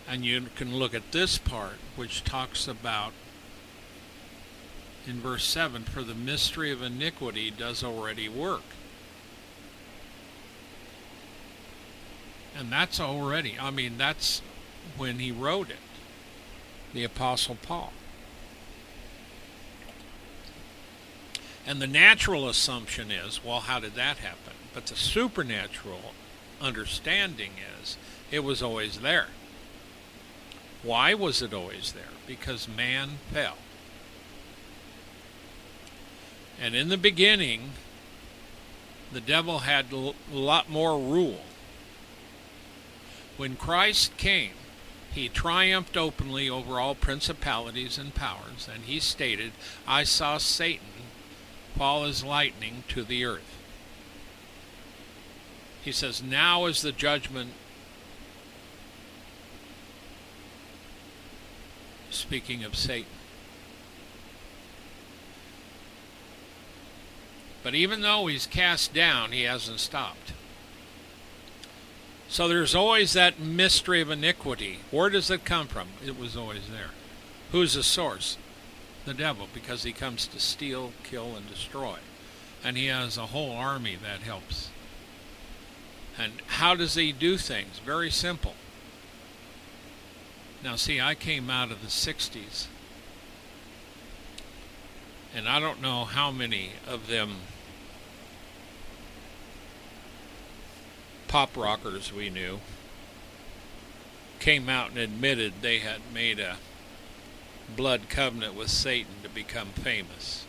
[0.09, 3.12] And you can look at this part, which talks about
[5.07, 8.62] in verse 7 For the mystery of iniquity does already work.
[12.57, 14.42] And that's already, I mean, that's
[14.96, 15.76] when he wrote it,
[16.92, 17.92] the Apostle Paul.
[21.66, 24.55] And the natural assumption is, well, how did that happen?
[24.74, 26.14] But the supernatural
[26.61, 27.96] understanding is,
[28.30, 29.28] it was always there.
[30.82, 32.05] Why was it always there?
[32.26, 33.57] Because man fell.
[36.61, 37.70] And in the beginning,
[39.12, 41.40] the devil had a lot more rule.
[43.38, 44.52] When Christ came,
[45.12, 49.52] he triumphed openly over all principalities and powers, and he stated,
[49.86, 50.86] I saw Satan
[51.76, 53.56] fall as lightning to the earth.
[55.82, 57.52] He says, Now is the judgment.
[62.11, 63.20] Speaking of Satan.
[67.62, 70.32] But even though he's cast down, he hasn't stopped.
[72.28, 74.78] So there's always that mystery of iniquity.
[74.90, 75.88] Where does it come from?
[76.04, 76.90] It was always there.
[77.52, 78.38] Who's the source?
[79.04, 81.96] The devil, because he comes to steal, kill, and destroy.
[82.62, 84.70] And he has a whole army that helps.
[86.18, 87.80] And how does he do things?
[87.84, 88.54] Very simple.
[90.62, 92.66] Now, see, I came out of the 60s
[95.35, 97.37] and I don't know how many of them
[101.28, 102.59] pop rockers we knew
[104.41, 106.57] came out and admitted they had made a
[107.76, 110.45] blood covenant with Satan to become famous.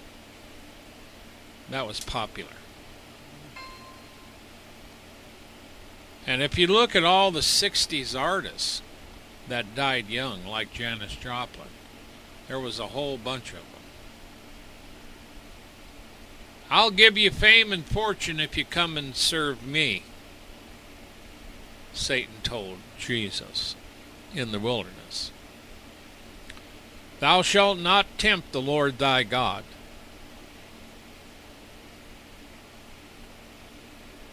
[1.69, 2.49] That was popular.
[6.25, 8.81] And if you look at all the 60s artists
[9.47, 11.67] that died young, like Janis Joplin,
[12.47, 13.70] there was a whole bunch of them.
[16.73, 20.03] I'll give you fame and fortune if you come and serve me,
[21.91, 23.75] Satan told Jesus
[24.33, 25.33] in the wilderness.
[27.19, 29.65] Thou shalt not tempt the Lord thy God.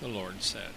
[0.01, 0.71] The Lord said.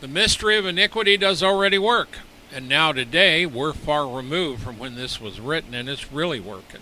[0.00, 2.20] The mystery of iniquity does already work.
[2.52, 6.80] And now today, we're far removed from when this was written, and it's really working.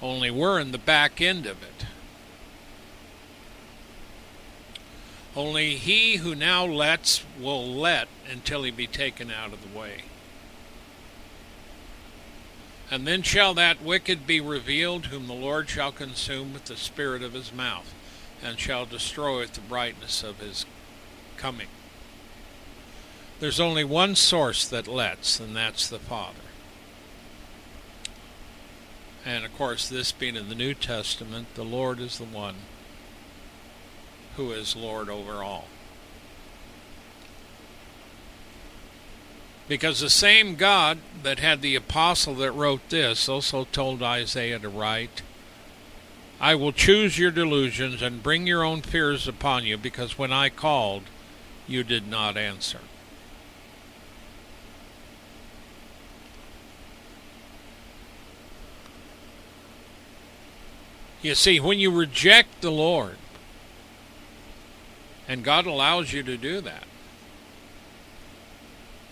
[0.00, 1.86] Only we're in the back end of it.
[5.34, 10.04] Only he who now lets will let until he be taken out of the way.
[12.90, 17.22] And then shall that wicked be revealed, whom the Lord shall consume with the spirit
[17.22, 17.92] of his mouth,
[18.42, 20.64] and shall destroy with the brightness of his
[21.36, 21.68] coming.
[23.40, 26.38] There's only one source that lets, and that's the Father.
[29.24, 32.56] And of course, this being in the New Testament, the Lord is the one
[34.36, 35.68] who is Lord over all.
[39.68, 44.68] Because the same God that had the apostle that wrote this also told Isaiah to
[44.68, 45.22] write,
[46.40, 50.48] I will choose your delusions and bring your own fears upon you, because when I
[50.48, 51.02] called,
[51.66, 52.80] you did not answer.
[61.20, 63.16] You see, when you reject the Lord,
[65.26, 66.84] and God allows you to do that,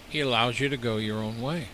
[0.08, 1.68] He allows you to go your own way.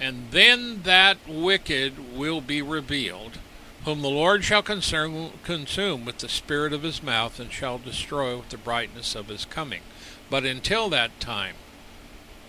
[0.00, 3.38] And then that wicked will be revealed,
[3.84, 8.36] whom the Lord shall consume, consume with the spirit of his mouth and shall destroy
[8.36, 9.82] with the brightness of his coming.
[10.28, 11.54] But until that time,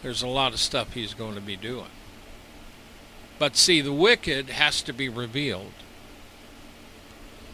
[0.01, 1.91] there's a lot of stuff he's going to be doing.
[3.39, 5.73] But see, the wicked has to be revealed.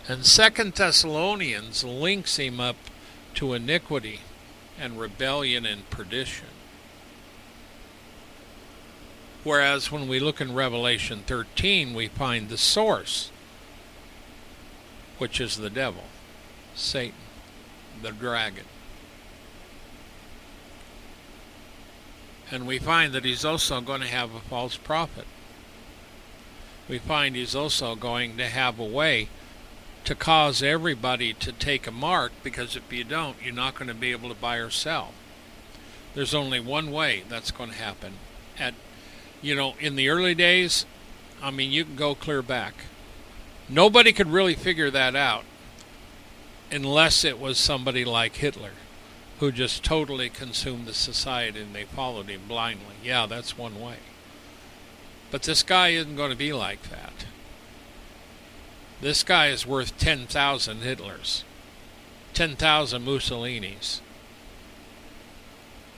[0.07, 2.75] And Second Thessalonians links him up
[3.35, 4.21] to iniquity
[4.79, 6.47] and rebellion and perdition.
[9.43, 13.31] Whereas when we look in Revelation 13, we find the source,
[15.17, 16.03] which is the devil,
[16.75, 17.15] Satan,
[18.01, 18.65] the dragon.
[22.51, 25.25] And we find that he's also going to have a false prophet
[26.89, 29.29] we find he's also going to have a way
[30.03, 33.93] to cause everybody to take a mark because if you don't, you're not going to
[33.93, 35.13] be able to buy or sell.
[36.15, 38.13] There's only one way that's going to happen.
[38.57, 38.73] At
[39.41, 40.85] you know, in the early days,
[41.41, 42.73] I mean, you can go clear back.
[43.69, 45.43] Nobody could really figure that out
[46.71, 48.71] unless it was somebody like Hitler
[49.39, 52.95] who just totally consumed the society and they followed him blindly.
[53.03, 53.97] Yeah, that's one way.
[55.31, 57.25] But this guy isn't going to be like that.
[59.01, 61.43] This guy is worth 10,000 Hitlers,
[62.33, 64.01] 10,000 Mussolinis,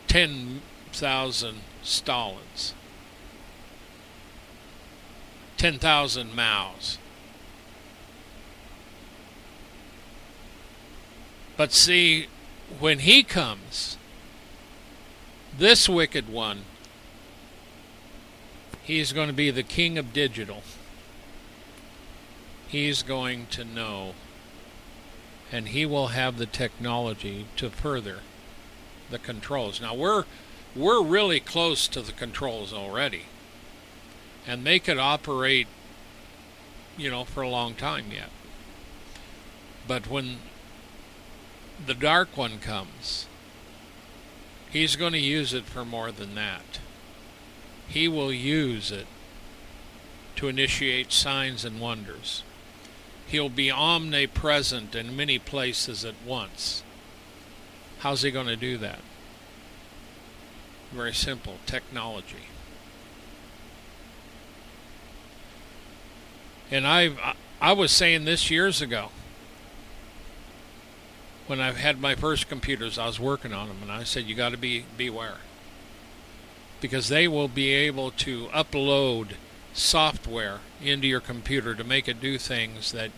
[0.08, 2.74] 10,000 Stalins,
[5.58, 6.98] 10,000 Maos.
[11.58, 12.28] But see,
[12.80, 13.98] when he comes,
[15.58, 16.66] this wicked one
[18.92, 20.64] He's going to be the king of digital.
[22.68, 24.16] He's going to know,
[25.50, 28.18] and he will have the technology to further
[29.10, 29.80] the controls.
[29.80, 30.26] Now we're
[30.76, 33.28] we're really close to the controls already,
[34.46, 35.70] and they could operate,
[36.98, 38.30] you know, for a long time yet.
[39.88, 40.40] But when
[41.86, 43.26] the dark one comes,
[44.70, 46.82] he's going to use it for more than that.
[47.92, 49.06] He will use it
[50.38, 52.44] to initiate signs and wonders.
[53.28, 56.84] He'll be omnipresent in many places at once.
[58.00, 59.00] How's he going to do that?
[60.94, 62.48] Very simple technology.
[66.70, 69.12] And I I was saying this years ago
[71.48, 74.36] when I had my first computers, I was working on them, and I said, "You
[74.36, 75.40] got to be beware."
[76.82, 79.36] Because they will be able to upload
[79.74, 83.12] software into your computer to make it do things that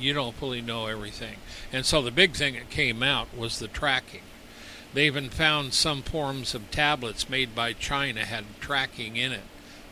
[0.00, 1.36] you don't fully know everything.
[1.72, 4.22] And so the big thing that came out was the tracking.
[4.94, 9.44] They even found some forms of tablets made by China had tracking in it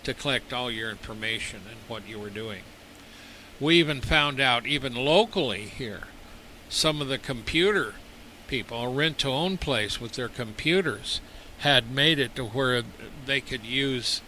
[0.04, 2.62] to collect all your information and what you were doing.
[3.60, 6.04] We even found out, even locally here,
[6.68, 7.94] some of the computer
[8.48, 11.20] people, rent to own place with their computers,
[11.58, 12.82] had made it to where
[13.24, 14.20] they could use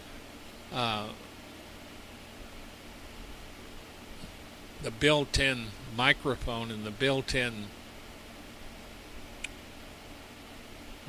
[0.73, 1.07] uh,
[4.81, 7.65] the built-in microphone and the built-in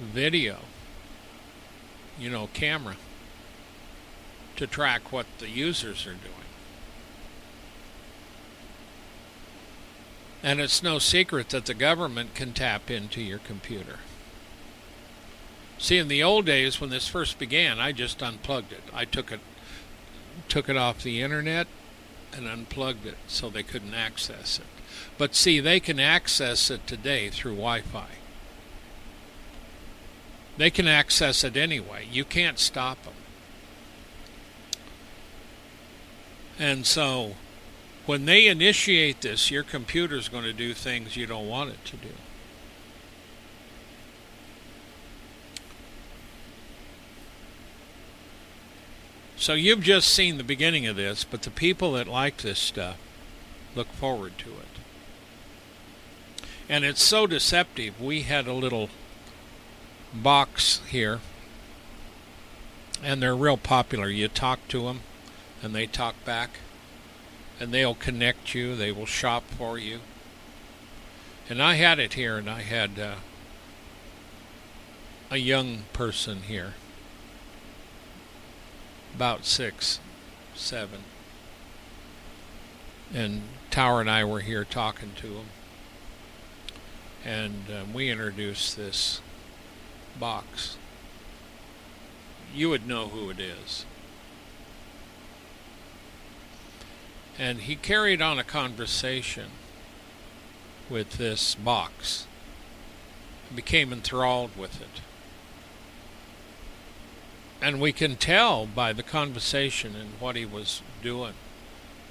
[0.01, 0.61] video,
[2.19, 2.97] you know, camera
[4.57, 6.35] to track what the users are doing.
[10.43, 13.99] And it's no secret that the government can tap into your computer.
[15.81, 18.83] See, in the old days when this first began, I just unplugged it.
[18.93, 19.41] I took it
[20.49, 21.67] took it off the internet
[22.35, 24.67] and unplugged it so they couldn't access it.
[25.17, 28.09] But see, they can access it today through Wi-Fi.
[30.59, 32.07] They can access it anyway.
[32.11, 33.15] You can't stop them.
[36.59, 37.37] And so
[38.05, 41.97] when they initiate this, your computer's going to do things you don't want it to
[41.97, 42.13] do.
[49.41, 52.99] So you've just seen the beginning of this, but the people that like this stuff
[53.75, 56.45] look forward to it.
[56.69, 57.99] And it's so deceptive.
[57.99, 58.91] We had a little
[60.13, 61.21] box here,
[63.03, 64.11] and they're real popular.
[64.11, 65.01] You talk to them,
[65.63, 66.59] and they talk back,
[67.59, 70.01] and they'll connect you, they will shop for you.
[71.49, 73.15] And I had it here, and I had uh,
[75.31, 76.75] a young person here,
[79.15, 80.01] about six,
[80.55, 81.01] seven.
[83.13, 85.47] And Tower and I were here talking to him.
[87.25, 89.21] And um, we introduced this
[90.19, 90.77] box.
[92.55, 93.85] You would know who it is.
[97.39, 99.47] And he carried on a conversation
[100.91, 102.27] with this box,
[103.55, 105.01] became enthralled with it.
[107.63, 111.35] And we can tell by the conversation and what he was doing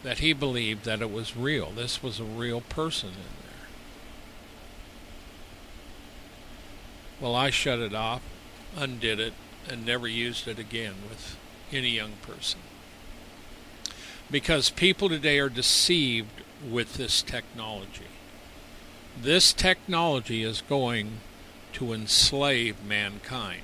[0.04, 1.72] that he believed that it was real.
[1.72, 3.68] This was a real person in there.
[7.20, 8.22] Well, I shut it off,
[8.78, 9.34] undid it,
[9.68, 11.36] and never used it again with
[11.72, 12.62] any young person.
[14.32, 18.06] Because people today are deceived with this technology.
[19.20, 21.18] This technology is going
[21.74, 23.64] to enslave mankind.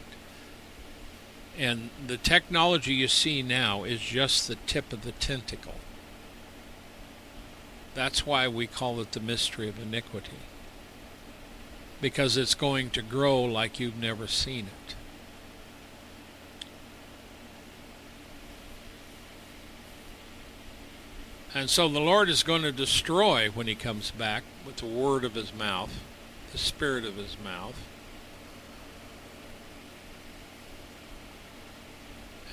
[1.57, 5.75] And the technology you see now is just the tip of the tentacle.
[7.93, 10.39] That's why we call it the mystery of iniquity.
[12.01, 14.95] Because it's going to grow like you've never seen it.
[21.53, 25.23] And so the Lord is going to destroy when he comes back with the word
[25.23, 26.01] of his mouth,
[26.51, 27.79] the spirit of his mouth,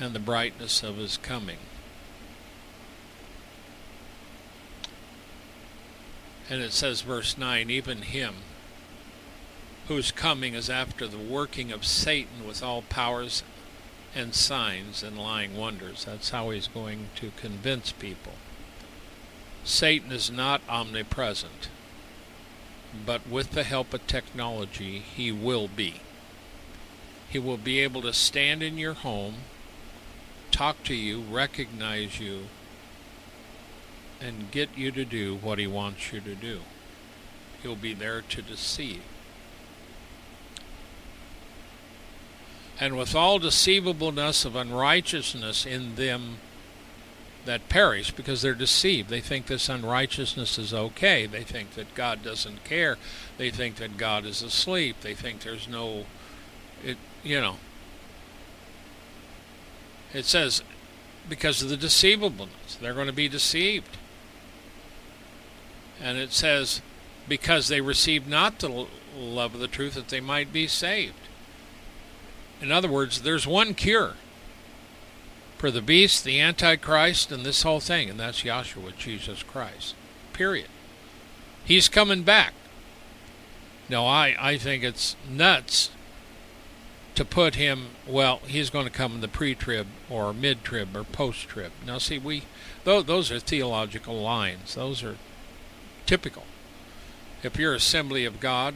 [0.01, 1.59] and the brightness of his coming.
[6.51, 8.35] And it says, verse 9, even him
[9.89, 13.43] whose coming is after the working of Satan with all powers
[14.15, 16.05] and signs and lying wonders.
[16.05, 18.33] That's how he's going to convince people.
[19.65, 21.69] Satan is not omnipresent,
[23.07, 26.01] but with the help of technology, he will be.
[27.29, 29.37] He will be able to stand in your home,
[30.53, 32.43] talk to you, recognize you,
[34.21, 36.61] and get you to do what he wants you to do.
[37.63, 39.03] He'll be there to deceive.
[42.79, 46.37] And with all deceivableness of unrighteousness in them
[47.45, 49.09] that perish because they're deceived.
[49.09, 51.27] They think this unrighteousness is okay.
[51.27, 52.99] They think that God doesn't care.
[53.39, 54.97] They think that God is asleep.
[55.01, 56.07] They think there's no,
[56.85, 57.57] it, you know.
[60.13, 60.63] It says,
[61.29, 63.97] because of the deceivableness, they're going to be deceived.
[66.01, 66.83] And it says,
[67.29, 68.87] because they received not the
[69.17, 71.15] love of the truth that they might be saved.
[72.61, 74.15] In other words, there's one cure
[75.59, 79.95] for the beast, the Antichrist, and this whole thing, and that's Yahshua, Jesus Christ.
[80.33, 80.69] Period.
[81.65, 82.53] He's coming back.
[83.89, 85.91] Now, I, I think it's nuts
[87.15, 90.97] to put him, well, he's going to come in the pre trib or mid trib
[90.97, 91.73] or post trib.
[91.87, 92.45] Now, see, we
[92.85, 95.17] those, are theological lines, those are
[96.07, 96.45] typical.
[97.43, 98.75] If you're Assembly of God,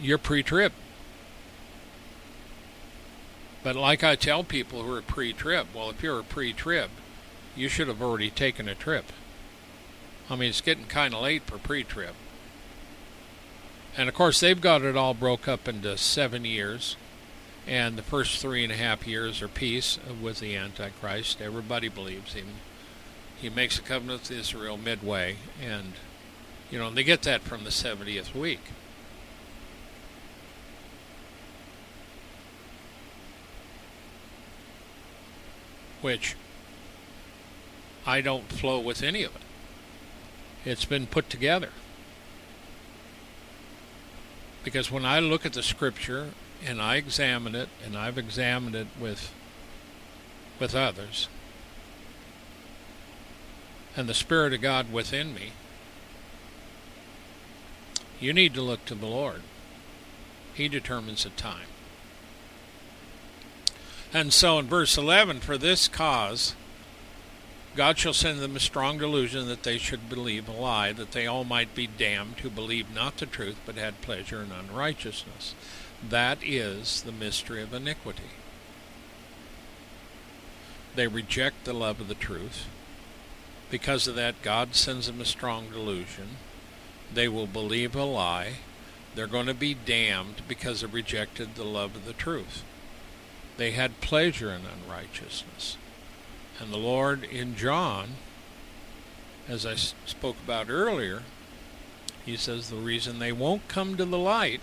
[0.00, 0.72] you're pre trib.
[3.62, 6.90] But like I tell people who are pre-trib, well, if you're a pre-trib,
[7.56, 9.06] you should have already taken a trip.
[10.30, 12.14] I mean, it's getting kind of late for pre-trib.
[13.98, 16.96] And of course, they've got it all broke up into seven years.
[17.66, 21.40] And the first three and a half years are peace with the Antichrist.
[21.42, 22.46] Everybody believes him.
[23.36, 25.38] He makes a covenant with Israel midway.
[25.60, 25.94] And,
[26.70, 28.60] you know, and they get that from the 70th week.
[36.00, 36.36] which
[38.06, 39.42] I don't flow with any of it.
[40.64, 41.70] It's been put together.
[44.68, 48.86] Because when I look at the scripture and I examine it, and I've examined it
[49.00, 49.32] with
[50.60, 51.26] with others,
[53.96, 55.52] and the Spirit of God within me,
[58.20, 59.40] you need to look to the Lord.
[60.52, 61.68] He determines the time.
[64.12, 66.54] And so in verse 11, for this cause,
[67.78, 71.28] God shall send them a strong delusion that they should believe a lie, that they
[71.28, 75.54] all might be damned who believed not the truth, but had pleasure in unrighteousness.
[76.02, 78.32] That is the mystery of iniquity.
[80.96, 82.66] They reject the love of the truth.
[83.70, 86.30] Because of that, God sends them a strong delusion.
[87.14, 88.54] They will believe a lie.
[89.14, 92.64] They're going to be damned because they rejected the love of the truth.
[93.56, 95.76] They had pleasure in unrighteousness.
[96.60, 98.10] And the Lord in John,
[99.48, 101.22] as I spoke about earlier,
[102.24, 104.60] he says the reason they won't come to the light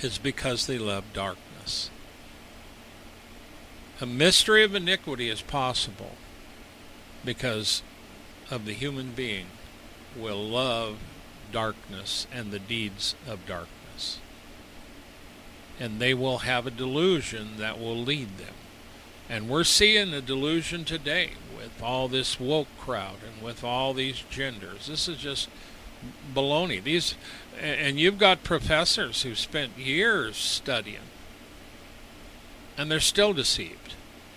[0.00, 1.90] is because they love darkness.
[4.00, 6.12] A mystery of iniquity is possible
[7.24, 7.82] because
[8.50, 9.46] of the human being
[10.16, 10.98] will love
[11.52, 14.18] darkness and the deeds of darkness.
[15.78, 18.54] And they will have a delusion that will lead them.
[19.30, 24.24] And we're seeing the delusion today with all this woke crowd and with all these
[24.28, 24.88] genders.
[24.88, 25.48] This is just
[26.34, 26.82] baloney.
[26.82, 27.14] These,
[27.60, 31.06] and you've got professors who spent years studying,
[32.76, 33.94] and they're still deceived.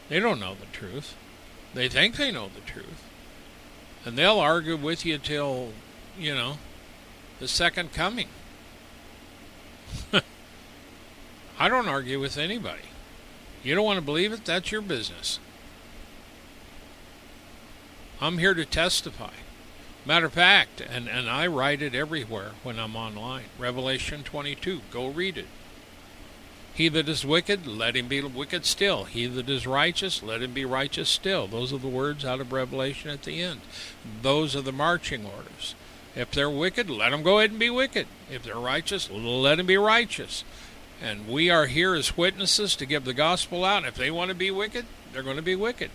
[0.09, 1.15] They don't know the truth.
[1.73, 3.03] They think they know the truth.
[4.05, 5.69] And they'll argue with you till,
[6.19, 6.59] you know,
[7.39, 8.27] the second coming.
[11.59, 12.92] I don't argue with anybody.
[13.63, 14.45] You don't want to believe it?
[14.45, 15.39] That's your business.
[18.19, 19.31] I'm here to testify.
[20.05, 23.45] Matter of fact, and, and I write it everywhere when I'm online.
[23.57, 24.81] Revelation 22.
[24.91, 25.47] Go read it.
[26.73, 29.05] He that is wicked, let him be wicked still.
[29.05, 31.47] He that is righteous, let him be righteous still.
[31.47, 33.61] Those are the words out of Revelation at the end.
[34.21, 35.75] Those are the marching orders.
[36.15, 38.07] If they're wicked, let them go ahead and be wicked.
[38.29, 40.43] If they're righteous, let them be righteous.
[41.03, 43.79] And we are here as witnesses to give the gospel out.
[43.79, 45.91] And If they want to be wicked, they're going to be wicked.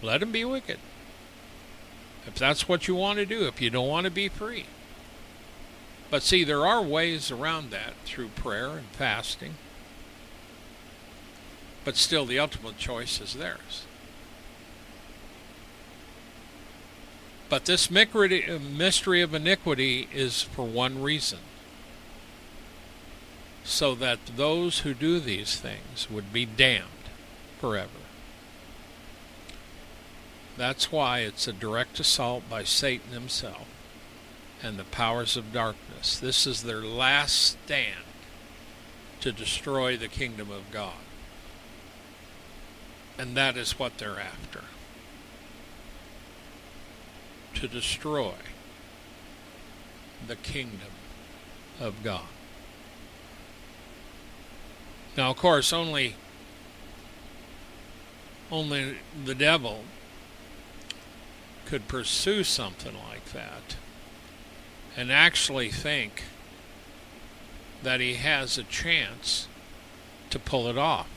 [0.00, 0.78] Let them be wicked.
[2.26, 4.64] If that's what you want to do, if you don't want to be free.
[6.10, 9.56] But see, there are ways around that through prayer and fasting.
[11.84, 13.84] But still, the ultimate choice is theirs.
[17.50, 21.40] But this mystery of iniquity is for one reason
[23.68, 26.88] so that those who do these things would be damned
[27.60, 27.90] forever.
[30.56, 33.68] That's why it's a direct assault by Satan himself
[34.62, 36.18] and the powers of darkness.
[36.18, 38.04] This is their last stand
[39.20, 41.04] to destroy the kingdom of God.
[43.18, 44.62] And that is what they're after
[47.54, 48.34] to destroy
[50.26, 50.92] the kingdom
[51.78, 52.28] of God.
[55.18, 56.14] Now, of course, only
[58.52, 59.82] only the devil
[61.66, 63.74] could pursue something like that
[64.96, 66.22] and actually think
[67.82, 69.48] that he has a chance
[70.30, 71.08] to pull it off.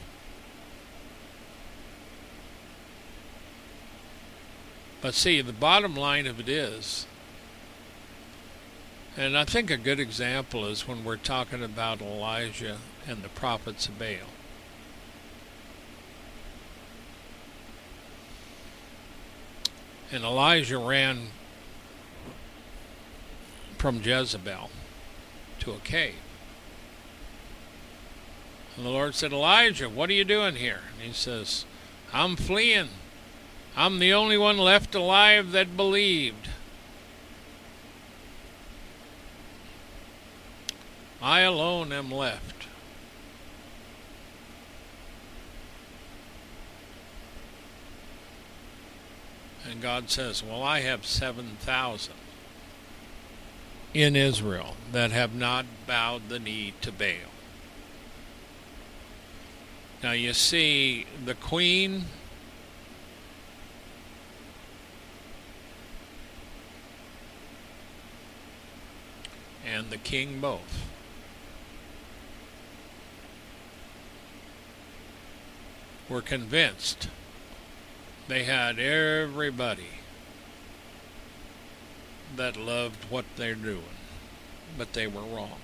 [5.00, 7.06] But see, the bottom line of it is,
[9.18, 13.88] and I think a good example is when we're talking about Elijah and the prophets
[13.88, 14.30] of Baal.
[20.12, 21.28] And Elijah ran
[23.78, 24.70] from Jezebel
[25.60, 26.16] to a cave.
[28.76, 30.82] And the Lord said, Elijah, what are you doing here?
[30.94, 31.66] And he says,
[32.14, 32.90] I'm fleeing.
[33.76, 36.50] I'm the only one left alive that believed.
[41.22, 42.68] I alone am left.
[49.70, 52.14] And God says, Well, I have 7,000
[53.94, 57.32] in Israel that have not bowed the knee to Baal.
[60.02, 62.06] Now you see, the queen
[69.66, 70.88] and the king both.
[76.12, 77.08] Were convinced
[78.28, 80.02] they had everybody
[82.36, 83.96] that loved what they're doing,
[84.78, 85.62] but they were wrong.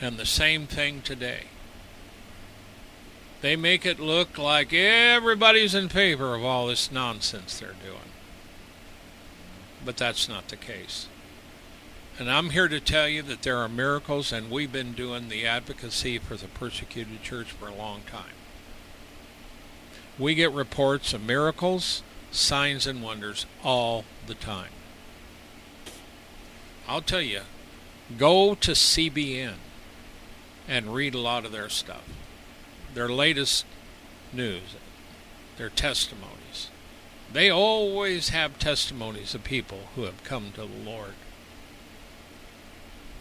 [0.00, 1.44] And the same thing today.
[3.42, 8.10] They make it look like everybody's in favor of all this nonsense they're doing.
[9.84, 11.06] But that's not the case.
[12.18, 15.46] And I'm here to tell you that there are miracles, and we've been doing the
[15.46, 18.32] advocacy for the persecuted church for a long time.
[20.18, 24.70] We get reports of miracles, signs, and wonders all the time.
[26.88, 27.42] I'll tell you,
[28.16, 29.54] go to CBN
[30.66, 32.04] and read a lot of their stuff.
[32.94, 33.66] their latest
[34.32, 34.74] news,
[35.58, 36.70] their testimonies.
[37.30, 41.12] They always have testimonies of people who have come to the Lord.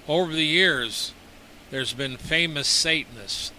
[0.07, 1.13] Over the years,
[1.71, 3.51] there's been famous Satanists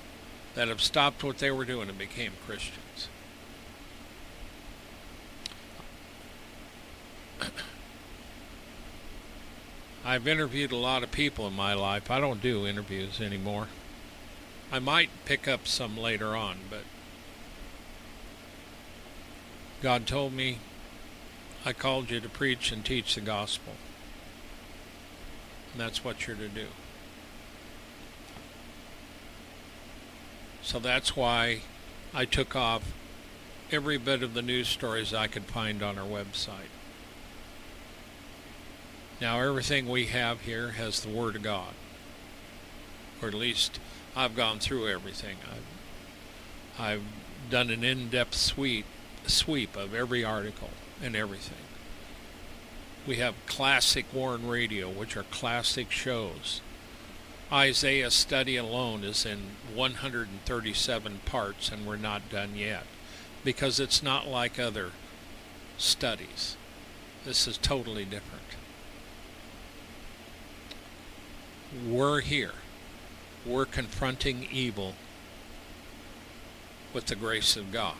[0.54, 3.08] that have stopped what they were doing and became Christians.
[10.04, 12.12] I've interviewed a lot of people in my life.
[12.12, 13.66] I don't do interviews anymore.
[14.70, 16.82] I might pick up some later on, but
[19.82, 20.58] God told me
[21.64, 23.72] I called you to preach and teach the gospel.
[25.76, 26.66] That's what you're to do.
[30.62, 31.60] So that's why
[32.12, 32.92] I took off
[33.70, 36.70] every bit of the news stories I could find on our website.
[39.20, 41.72] Now, everything we have here has the Word of God.
[43.22, 43.80] Or at least
[44.14, 45.36] I've gone through everything.
[46.78, 47.02] I've, I've
[47.48, 48.84] done an in depth sweep,
[49.26, 50.70] sweep of every article
[51.02, 51.65] and everything.
[53.06, 56.60] We have classic Warn Radio, which are classic shows.
[57.52, 59.38] Isaiah study alone is in
[59.74, 62.84] 137 parts, and we're not done yet
[63.44, 64.90] because it's not like other
[65.78, 66.56] studies.
[67.24, 68.46] This is totally different.
[71.84, 72.52] we're here.
[73.44, 74.94] We're confronting evil
[76.92, 77.96] with the grace of God,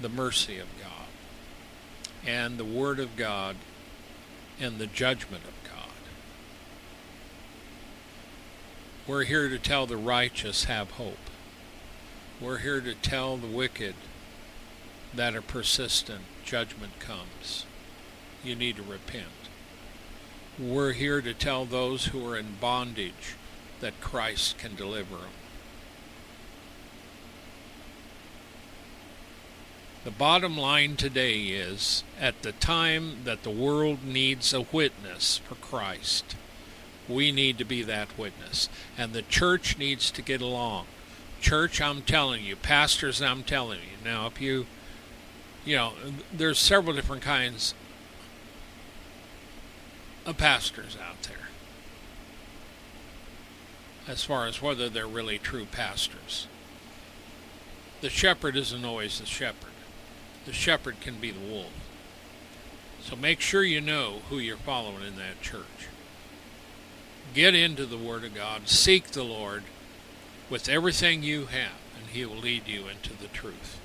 [0.00, 1.06] the mercy of God,
[2.26, 3.56] and the Word of God,
[4.60, 5.90] and the judgment of God.
[9.06, 11.16] We're here to tell the righteous have hope.
[12.40, 13.94] We're here to tell the wicked
[15.14, 17.66] that a persistent judgment comes.
[18.44, 19.26] You need to repent.
[20.58, 23.34] We're here to tell those who are in bondage
[23.80, 25.28] that Christ can deliver them.
[30.02, 35.56] The bottom line today is at the time that the world needs a witness for
[35.56, 36.36] Christ,
[37.06, 38.70] we need to be that witness.
[38.96, 40.86] And the church needs to get along.
[41.42, 44.02] Church, I'm telling you, pastors, I'm telling you.
[44.02, 44.66] Now, if you,
[45.66, 45.92] you know,
[46.32, 47.74] there's several different kinds
[50.24, 51.36] of pastors out there
[54.08, 56.46] as far as whether they're really true pastors.
[58.00, 59.69] The shepherd isn't always the shepherd.
[60.46, 61.72] The shepherd can be the wolf.
[63.02, 65.88] So make sure you know who you're following in that church.
[67.34, 68.68] Get into the Word of God.
[68.68, 69.62] Seek the Lord
[70.48, 73.80] with everything you have, and He will lead you into the truth.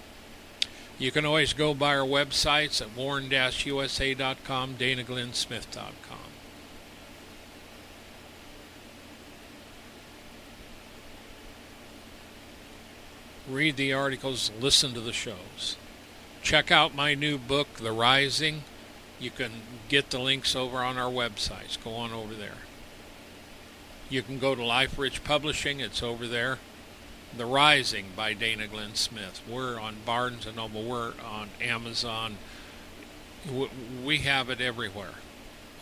[0.97, 6.17] You can always go by our websites at warn-usa.com, danaglennsmith.com.
[13.49, 15.77] read the articles, listen to the shows.
[16.45, 18.65] Check out my new book, The Rising.
[19.19, 19.49] You can
[19.89, 21.83] get the links over on our websites.
[21.83, 22.59] Go on over there.
[24.11, 26.59] You can go to LifeRich Publishing, it's over there.
[27.35, 29.41] The Rising by Dana Glenn Smith.
[29.49, 32.37] We're on Barnes and Noble, we're on Amazon.
[34.05, 35.15] We have it everywhere.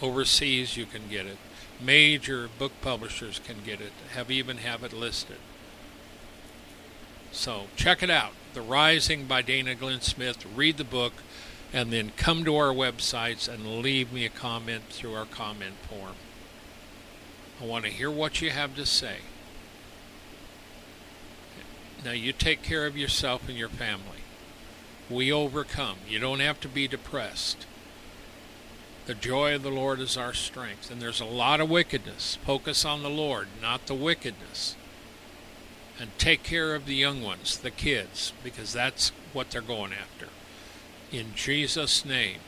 [0.01, 1.39] Overseas, you can get it.
[1.81, 5.39] Major book publishers can get it, have even have it listed.
[7.33, 8.31] So check it out.
[8.53, 10.45] The Rising by Dana Glenn Smith.
[10.55, 11.13] Read the book
[11.73, 16.13] and then come to our websites and leave me a comment through our comment form.
[17.59, 19.17] I want to hear what you have to say.
[22.05, 24.21] Now, you take care of yourself and your family.
[25.09, 25.97] We overcome.
[26.07, 27.65] You don't have to be depressed.
[29.07, 30.91] The joy of the Lord is our strength.
[30.91, 32.37] And there's a lot of wickedness.
[32.45, 34.75] Focus on the Lord, not the wickedness
[35.99, 40.27] and take care of the young ones, the kids, because that's what they're going after.
[41.11, 42.39] In Jesus' name,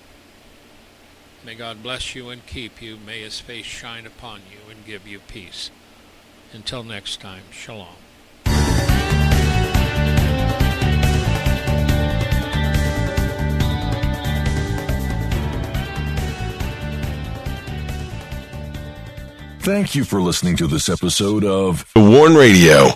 [1.45, 2.97] may God bless you and keep you.
[2.97, 5.69] May his face shine upon you and give you peace.
[6.53, 7.95] Until next time, shalom.
[19.59, 22.95] Thank you for listening to this episode of The Warn Radio.